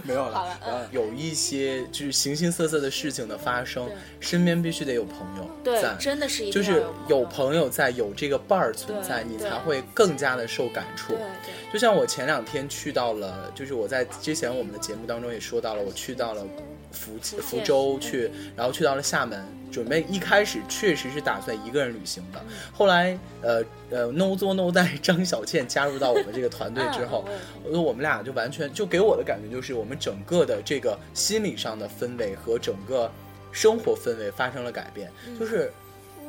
[0.03, 3.89] 没有了了，嗯呃，有一些就是形形色色的事情的发生，
[4.21, 11.15] 身边必须得有朋友对，真的是就是有有朋友在，有这个伴儿存在，你才会更加的受感触。
[11.15, 16.45] 对对就像我前两天去到了，就是我在之前我们的节目当中也说到了，我去到了
[16.91, 27.25] 福福州去，然后去到了厦门，准备一开始确实是打算一个人旅行的，后来呃呃 no 作 no 带张小倩加入到我们这个团队之后
[27.71, 33.11] 嗯，我们俩就完全就给我的感觉就是我们整个的这个心理上的氛围和整个
[33.53, 35.73] 生活氛围发生了改变，嗯就是。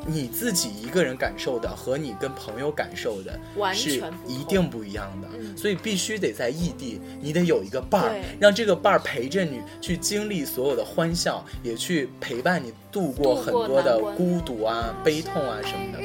[0.05, 5.55] 你自己一个人感受的和你跟朋友感受的完是全一定不一样的，嗯。
[5.57, 15.99] 所以必须得在异地，你得有一个伴儿，让这个伴儿陪着你去经历所有的欢笑，也去陪伴你度过很多的孤独啊、悲痛啊什么的。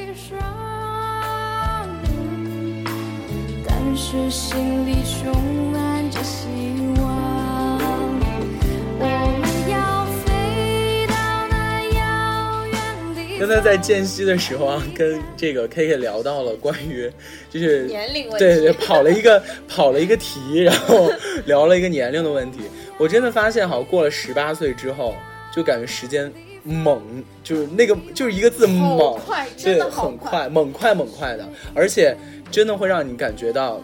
[3.66, 5.72] 但是心里充
[13.46, 17.12] 刚才在间隙的时候啊，跟这个 K K 聊到了关于
[17.50, 21.12] 就是年龄问题对对，跑了一个跑了一个题，然后
[21.44, 22.60] 聊了一个年龄的问题。
[22.96, 25.14] 我真的发现，好像过了十八岁之后，
[25.54, 26.32] 就感觉时间
[26.62, 32.16] 猛，就是那个就是一个字猛，快真对，很快，猛快猛快的，而且
[32.50, 33.78] 真的会让你感觉到，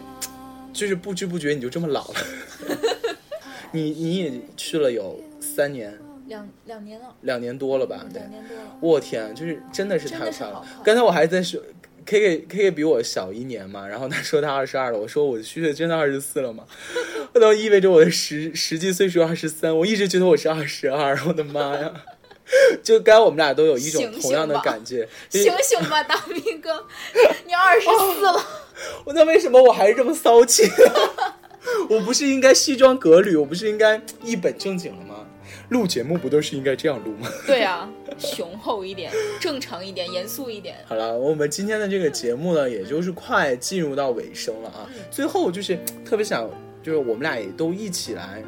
[0.73, 2.15] 就是不知不觉你就这么老了。
[3.71, 5.95] 你你也去了有三年。
[6.31, 8.05] 两两年了，两年多了吧？
[8.11, 8.77] 对两，年多了。
[8.79, 10.65] 我天，就是真的是太真的是快了。
[10.81, 11.61] 刚才我还在说
[12.05, 16.63] ，K K K K 比我小一年嘛，然后他说他二十二了，我说我虚岁真的二十四了吗？
[17.35, 21.91] 那都意味着我的实实际岁数二十三，我一直觉得我是二十二，我的妈呀！
[22.81, 26.85] 就刚才我们俩都有一种同样的感觉， 就是醒醒吧，大明哥，
[27.45, 28.41] 你二十四了。
[29.05, 30.63] 我那为什么我还是这么骚气？
[31.89, 35.20] 我不是应该西装革履，我不是应该一本正经了吗？
[35.71, 37.29] 录节目不都是应该这样录吗？
[37.47, 39.09] 对啊，雄厚一点，
[39.39, 40.75] 正常一点，严肃一点。
[40.85, 44.89] 好了，我们今天的这个节目呢，也就是快进入到尾声了啊。
[45.09, 46.49] 最后就是特别想，
[46.83, 48.43] 就是我们俩也都一起来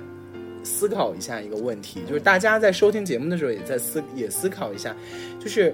[0.65, 4.93] 思考一下一个问题，就是大家在收听节目的时候也在思也思考一下，
[5.39, 5.73] 就是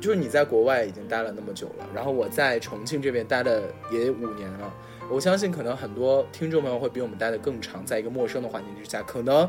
[0.00, 3.62] 就是你在国外已经待了那么久了，然后我在重庆这边待了
[3.92, 4.74] 也五年了。
[5.08, 9.48] 我相信可能很多听众朋友会比我们待的更长，在一个陌生的环境之下，可能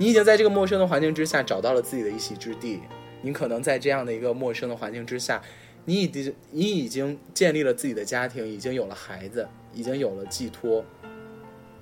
[0.00, 2.80] 你已经在这个陌生的环境之下找到了自己的一席之地。
[3.20, 5.42] 你可能在这样的一个陌生的环境之下，
[5.84, 10.82] 你已经你已经建立了自己的家庭，已经有了孩子，已经有了寄托。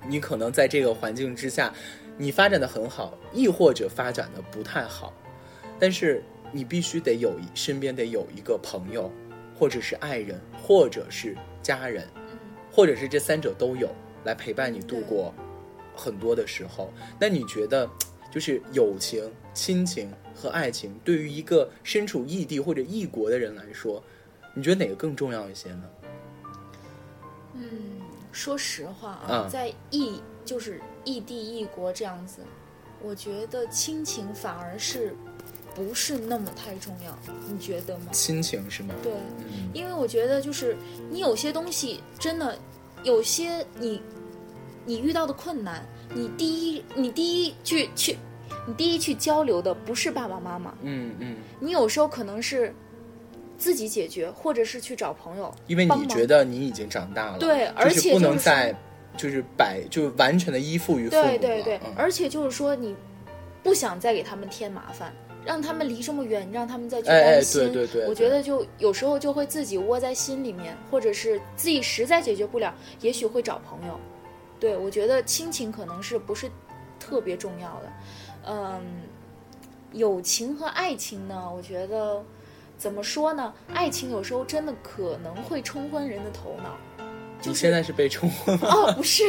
[0.05, 1.73] 你可能在这个环境之下，
[2.17, 5.13] 你发展的很好，亦或者发展的不太好，
[5.79, 9.09] 但是你必须得有身边得有一个朋友，
[9.57, 12.05] 或者是爱人，或者是家人，
[12.69, 13.89] 或者是这三者都有，
[14.25, 15.33] 来陪伴你度过
[15.99, 16.91] 很多的时候。
[17.19, 17.89] 那你觉得，
[18.31, 24.01] 就是友情、亲情和爱情，对于一个身处异地或者异国的人来说，
[24.53, 25.83] 你觉得哪个更重要一些呢？
[27.55, 27.69] 嗯，
[28.31, 32.41] 说实话啊，啊在异就是异地异国这样子，
[33.01, 35.13] 我觉得亲情反而是
[35.75, 38.05] 不是那么太重要，你觉得吗？
[38.11, 38.93] 亲情是吗？
[39.03, 39.11] 对，
[39.47, 40.77] 嗯因为我觉得就是
[41.11, 42.57] 你有些东西真的，
[43.03, 44.01] 有些你
[44.85, 48.17] 你遇到的困难，你第一你第一去去
[48.67, 52.73] 你第一去交流的不是爸爸妈妈，嗯嗯，你有时候可能是
[53.57, 58.73] 自己解决，或者是去找朋友，因为你觉得你已经长大了，对而且就是不能再
[59.17, 62.95] 就是摆就完全的依附于父母，对对对，嗯而且就是说你
[63.61, 65.13] 不想再给他们添麻烦，
[65.45, 67.61] 让他们离这么远，让他们再去哎哎担心。
[67.73, 73.99] 对对对我觉得就有时候就会自己窝在心里面，或者是自己实在解决不了，也许会找朋友。
[74.59, 76.49] 对我觉得亲情可能是不是
[76.99, 77.91] 特别重要的，
[78.45, 78.81] 嗯，
[79.93, 82.23] 友情和爱情呢，我觉得
[82.77, 83.53] 怎么说呢？
[83.73, 86.75] 爱情有时候真的可能会冲昏人的头脑。
[87.41, 88.67] 你现在是被冲昏吗？
[88.69, 89.23] 哦，不是，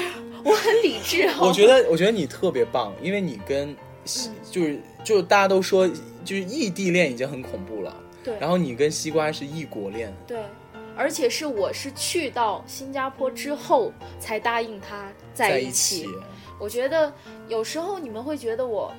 [0.44, 1.46] 我很理智哦。
[1.46, 3.74] 我觉得，我觉得你特别棒，因为你跟
[4.04, 5.88] 西就是就大家都说
[6.24, 10.42] 就是异地恋已经很恐怖了，对然后你跟西瓜是异国恋，对，
[11.00, 16.06] 而且是我是去到新加坡之后才答应他在一一起。
[16.58, 17.10] 我觉得
[17.48, 18.92] 有时候你们会觉得我。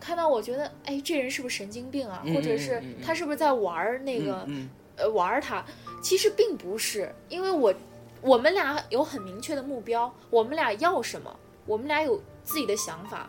[0.00, 2.22] 看到我觉得，哎，这人是不是神经病啊？
[2.24, 5.62] 嗯或者是他是不是在玩那个、嗯呃玩他？
[6.00, 7.74] 其实并不是，因为我
[8.22, 11.36] 我们俩有很明确的目标，我们俩要什么，
[11.66, 13.28] 我们俩有自己的想法。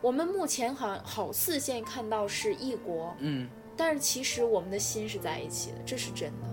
[0.00, 6.48] 我们目前好好似现在看到是异国，嗯，但是其实我们的心是在一起的，这是真的。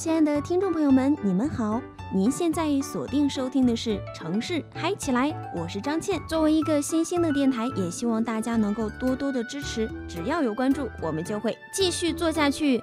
[0.00, 1.78] 亲爱的听众朋友们，你们好！
[2.10, 6.18] 您现在锁定收听的是《城市嗨起来》，我是张倩。
[6.26, 12.82] 作为一个新兴的电台，也希望大家能够多多的支持，只要有关注，我们就会继续做下去。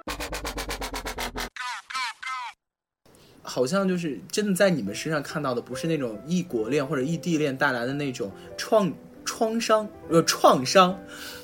[3.42, 8.94] 好像就是真的在你们身上看到的，不是那种异国恋或者异地恋带来的那种创
[9.26, 10.96] 创伤呃创伤，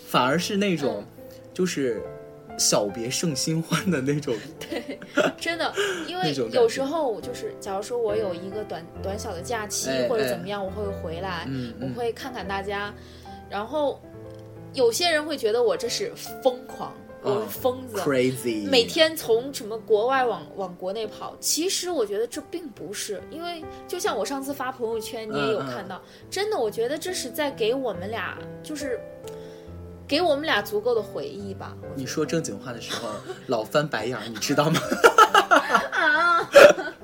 [0.05, 1.03] 反而是那种
[1.51, 1.99] 就是
[2.59, 4.38] 小别胜新欢的那种。
[4.69, 4.93] 对，
[5.39, 5.74] 真的，
[6.07, 11.47] 因为有时候就是，假如说我有一个短短小的假期、或者怎么样，我会回来，
[11.80, 12.93] 我会看看大家，
[13.49, 13.99] 然后
[14.74, 16.11] 有些人会觉得我这是
[16.43, 21.36] 疯狂，我是疯子、哦 crazy 每天从什么国外往往国内跑。
[21.39, 28.99] 其实我觉得这并不是，因为就像我上次发朋友圈，你也有看到，真的，我觉得这是在给我们俩，就是
[30.14, 31.76] 给我们俩足够的回忆吧。
[31.95, 33.09] 你说正经话的时候
[33.47, 34.80] 老翻白眼儿，你知道吗？
[35.91, 36.47] 啊，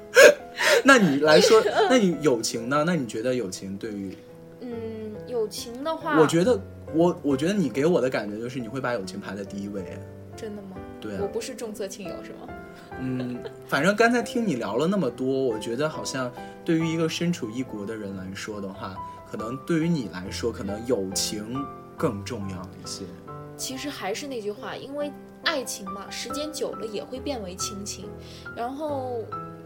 [0.86, 2.84] 那你来说， 那你友情呢？
[2.86, 4.16] 那你觉得友情对于？
[4.62, 4.70] 嗯，
[5.26, 6.60] 友情的话，我觉得
[6.94, 9.98] 我我觉得你给我的感觉就是你会把友情排在第一位。
[10.38, 10.78] 真的吗？
[11.02, 12.54] 对啊我不是重色轻友是吗？
[13.00, 16.32] 嗯，反正刚才听你聊了那么多，我觉得好像
[16.64, 18.96] 对于一个身处异国的人来说的话，
[19.32, 21.66] 可能对于你来说，可能友情
[22.00, 23.04] 更重要一些。
[23.58, 25.12] 其实还是那句话，因为
[25.44, 28.10] 爱情嘛，时间久了也会变为亲情。
[28.56, 29.18] 然后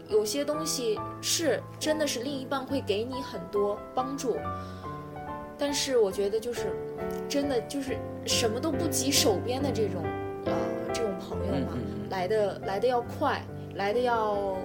[0.08, 4.36] 有些东西是真的是另一半会给你很多帮助，
[5.56, 6.72] 但是我觉得就是
[7.28, 10.02] 真的就是什么都不及手边的这种
[10.46, 10.52] 呃
[10.92, 11.78] 这种朋友嘛，
[12.10, 13.40] 来的来的要快，
[13.76, 14.56] 来的要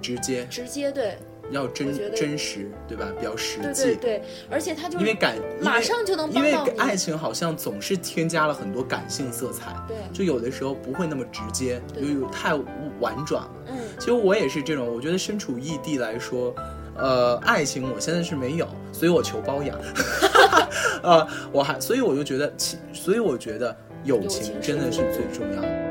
[0.00, 1.18] 直接直接对。
[1.50, 3.06] 要真真实，对吧？
[3.18, 3.82] 比较实际。
[3.82, 6.54] 对对，而且他就因为感马上就能因为。
[6.78, 12.54] 爱情好像总是添加了很多感性色彩，对就有的时候不会那么直接，就有太
[13.00, 13.50] 婉转了。
[13.68, 16.54] 嗯，其实我也是这种，我觉得身处异地来说，
[16.96, 19.78] 呃，爱情我现在是没有，所以我求包养。
[21.02, 25.85] 呃，我还，所以我就觉得，其，所以我觉得友情情真的是最重要的。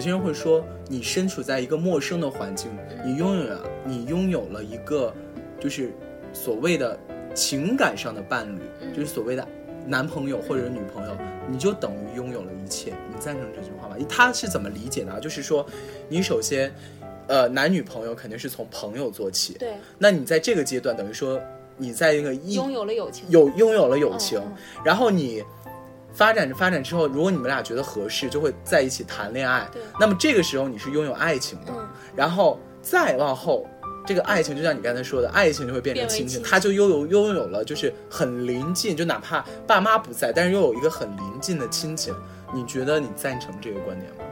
[0.00, 2.70] 有些人会说，你身处在一个陌生的环境，
[3.04, 5.12] 你拥有了，你拥有了一个，
[5.60, 5.92] 就是
[6.32, 6.98] 所谓的
[7.34, 8.62] 情感上的伴侣，
[8.96, 9.46] 就是所谓的
[9.86, 11.14] 男朋友或者女朋友，
[11.46, 12.94] 你就等于拥有了一切。
[13.10, 13.96] 你赞成这句话吗？
[14.08, 15.20] 他是怎么理解的啊？
[15.20, 15.66] 就是说，
[16.08, 16.72] 你首先，
[17.26, 21.38] 呃，男女朋友肯定是从朋友做起，对，那你在这个阶段，等于说
[21.76, 25.44] 你在一个一拥有了友情，有拥有了友情，嗯然后你
[26.12, 29.68] 发展着发展之后，如果你们俩觉得合适，就会在一起谈恋爱。
[29.72, 33.66] 对那么这个时候你是拥有爱情的，嗯然后再往后。
[34.06, 42.12] 这个爱情就像你刚才说的，爱情就会变成亲情，亲他就拥有拥有了就是很临近，就哪怕爸妈不在，但是又有一个很临近的亲情。
[42.52, 44.24] 你觉得你赞成这个观点吗？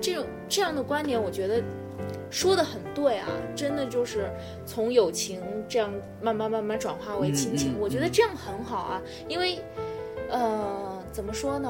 [0.00, 1.60] 这种这样的观点，我觉得
[2.30, 3.26] 说的很对啊，
[3.56, 4.30] 真的就是
[4.64, 9.58] 从友情这样慢慢慢慢转化为亲情，嗯嗯我觉得这样很好啊，因为
[10.30, 11.68] 呃，怎么说呢，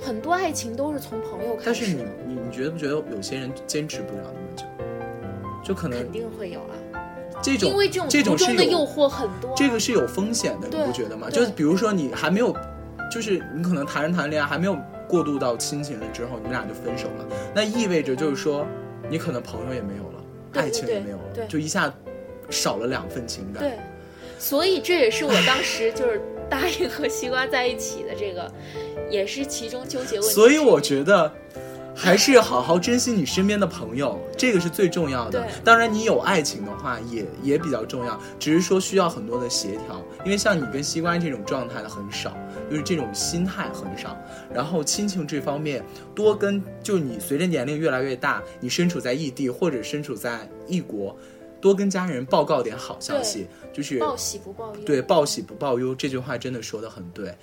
[0.00, 4.64] 很多爱情都是从朋友开始但是你，你你觉得不觉得有些人坚持不了那么久？
[5.62, 6.72] 就可能肯定会有啊，
[7.42, 11.28] 这种因为这种这种途中的是诱惑很多啊、这个是有风险的，你不觉得吗？
[11.28, 12.56] 就是比如说你还没有，
[13.12, 14.74] 就是你可能谈着谈恋爱还没有
[15.06, 18.66] 过渡到亲情了之后，你们俩就分手了，那意味着就是说
[19.10, 20.24] 你可能朋友也没有了，
[20.54, 21.92] 爱情也没有了，就一下
[22.48, 23.62] 少了两份情感。
[23.62, 23.74] 对，
[24.38, 28.50] 所以这也是我当时就是答应和西瓜在一起的这个，
[29.10, 30.34] 也是其中纠结问题。
[30.34, 31.32] 所以我觉得。
[32.00, 35.44] 还是好好珍惜你身边的朋友，这个是最重要的。
[35.64, 40.00] 当然，你有爱情的话也也比较重要，只是说需要很多的协调。
[40.24, 42.32] 因为像你跟西瓜这种状态的很少，
[42.70, 44.16] 就是这种心态很少。
[44.54, 45.84] 然后亲情这方面，
[46.14, 51.16] 多跟就你随着年龄越来越大，你身处在异地或者身处在异国，
[51.60, 54.80] 多跟家人报告点好消息，就是报喜不报忧。
[54.84, 57.34] 对，报喜不报忧这句话真的说的很对。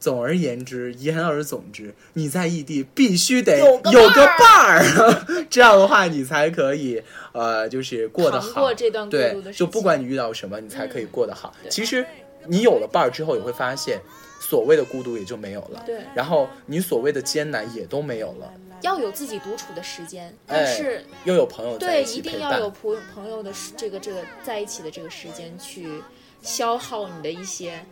[0.00, 4.84] 总而言之，言而总之，你在异地必须得有个伴儿，
[5.48, 7.02] 这样的话你才可以
[7.32, 8.60] 呃，就是过得好。
[8.60, 11.54] 过这段对的，就不管你遇到什么，你才可以过得好。
[11.62, 12.04] 对其实
[12.46, 13.98] 你有了伴儿之后，也会发现，
[14.40, 15.82] 所谓的孤独也就没有了。
[15.86, 18.52] 对然后你所谓的艰难也都没有了。
[18.84, 21.04] 要有自己独处的时间，但哎是。
[21.24, 22.70] 又有朋友对，一定要有。
[22.70, 26.02] 朋朋友的时这个这个在一起的这个时间去
[26.42, 27.82] 消耗你的一些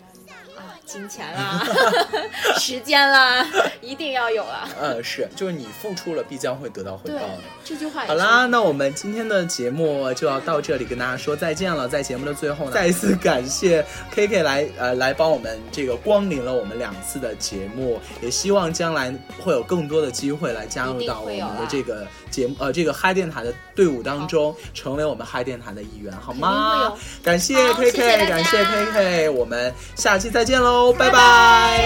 [0.62, 1.64] 啊金钱啦、
[2.58, 3.46] 时间啦，
[3.80, 4.68] 一定要有啊。
[4.80, 11.88] 嗯，是，就是你付出了，必将会得到回报的。，这句话好啦，那我们今天的节目就要到这里，跟大家说再见了。
[11.88, 26.92] 在节目的最后呢，再一次感谢 K K 来呃来帮我们这个光临了我们两次的节目，也希望将来会有更多的机会来加入到我们的这个节目呃这个嗨电台的队伍当中，成为我们嗨电台的一员，好吗？
[27.22, 31.78] 感谢 K 谢谢 K，感谢 K K，我们下期再见喽，拜拜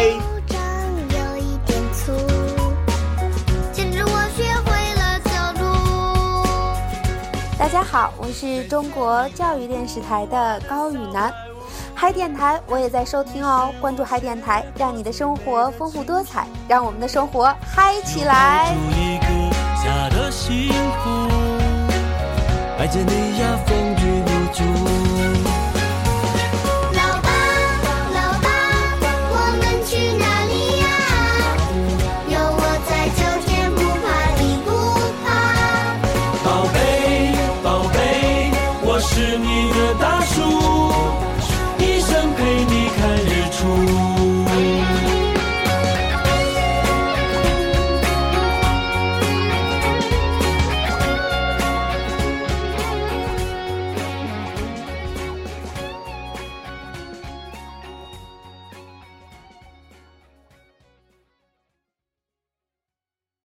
[1.11, 2.13] 有一点粗，
[3.73, 5.31] 牵着我学会了走
[5.63, 5.67] 路。
[7.59, 11.33] 大家好，我是中国教育电视台的高宇楠，
[11.95, 18.75] 嗨电台我也在收听哦，关注嗨电台，让你的生活丰富多彩，让我们的生活嗨起来。
[18.75, 19.27] 住一个
[19.85, 20.73] 家的幸
[21.05, 21.11] 福，
[22.79, 24.86] 爱着你呀，风雨无阻。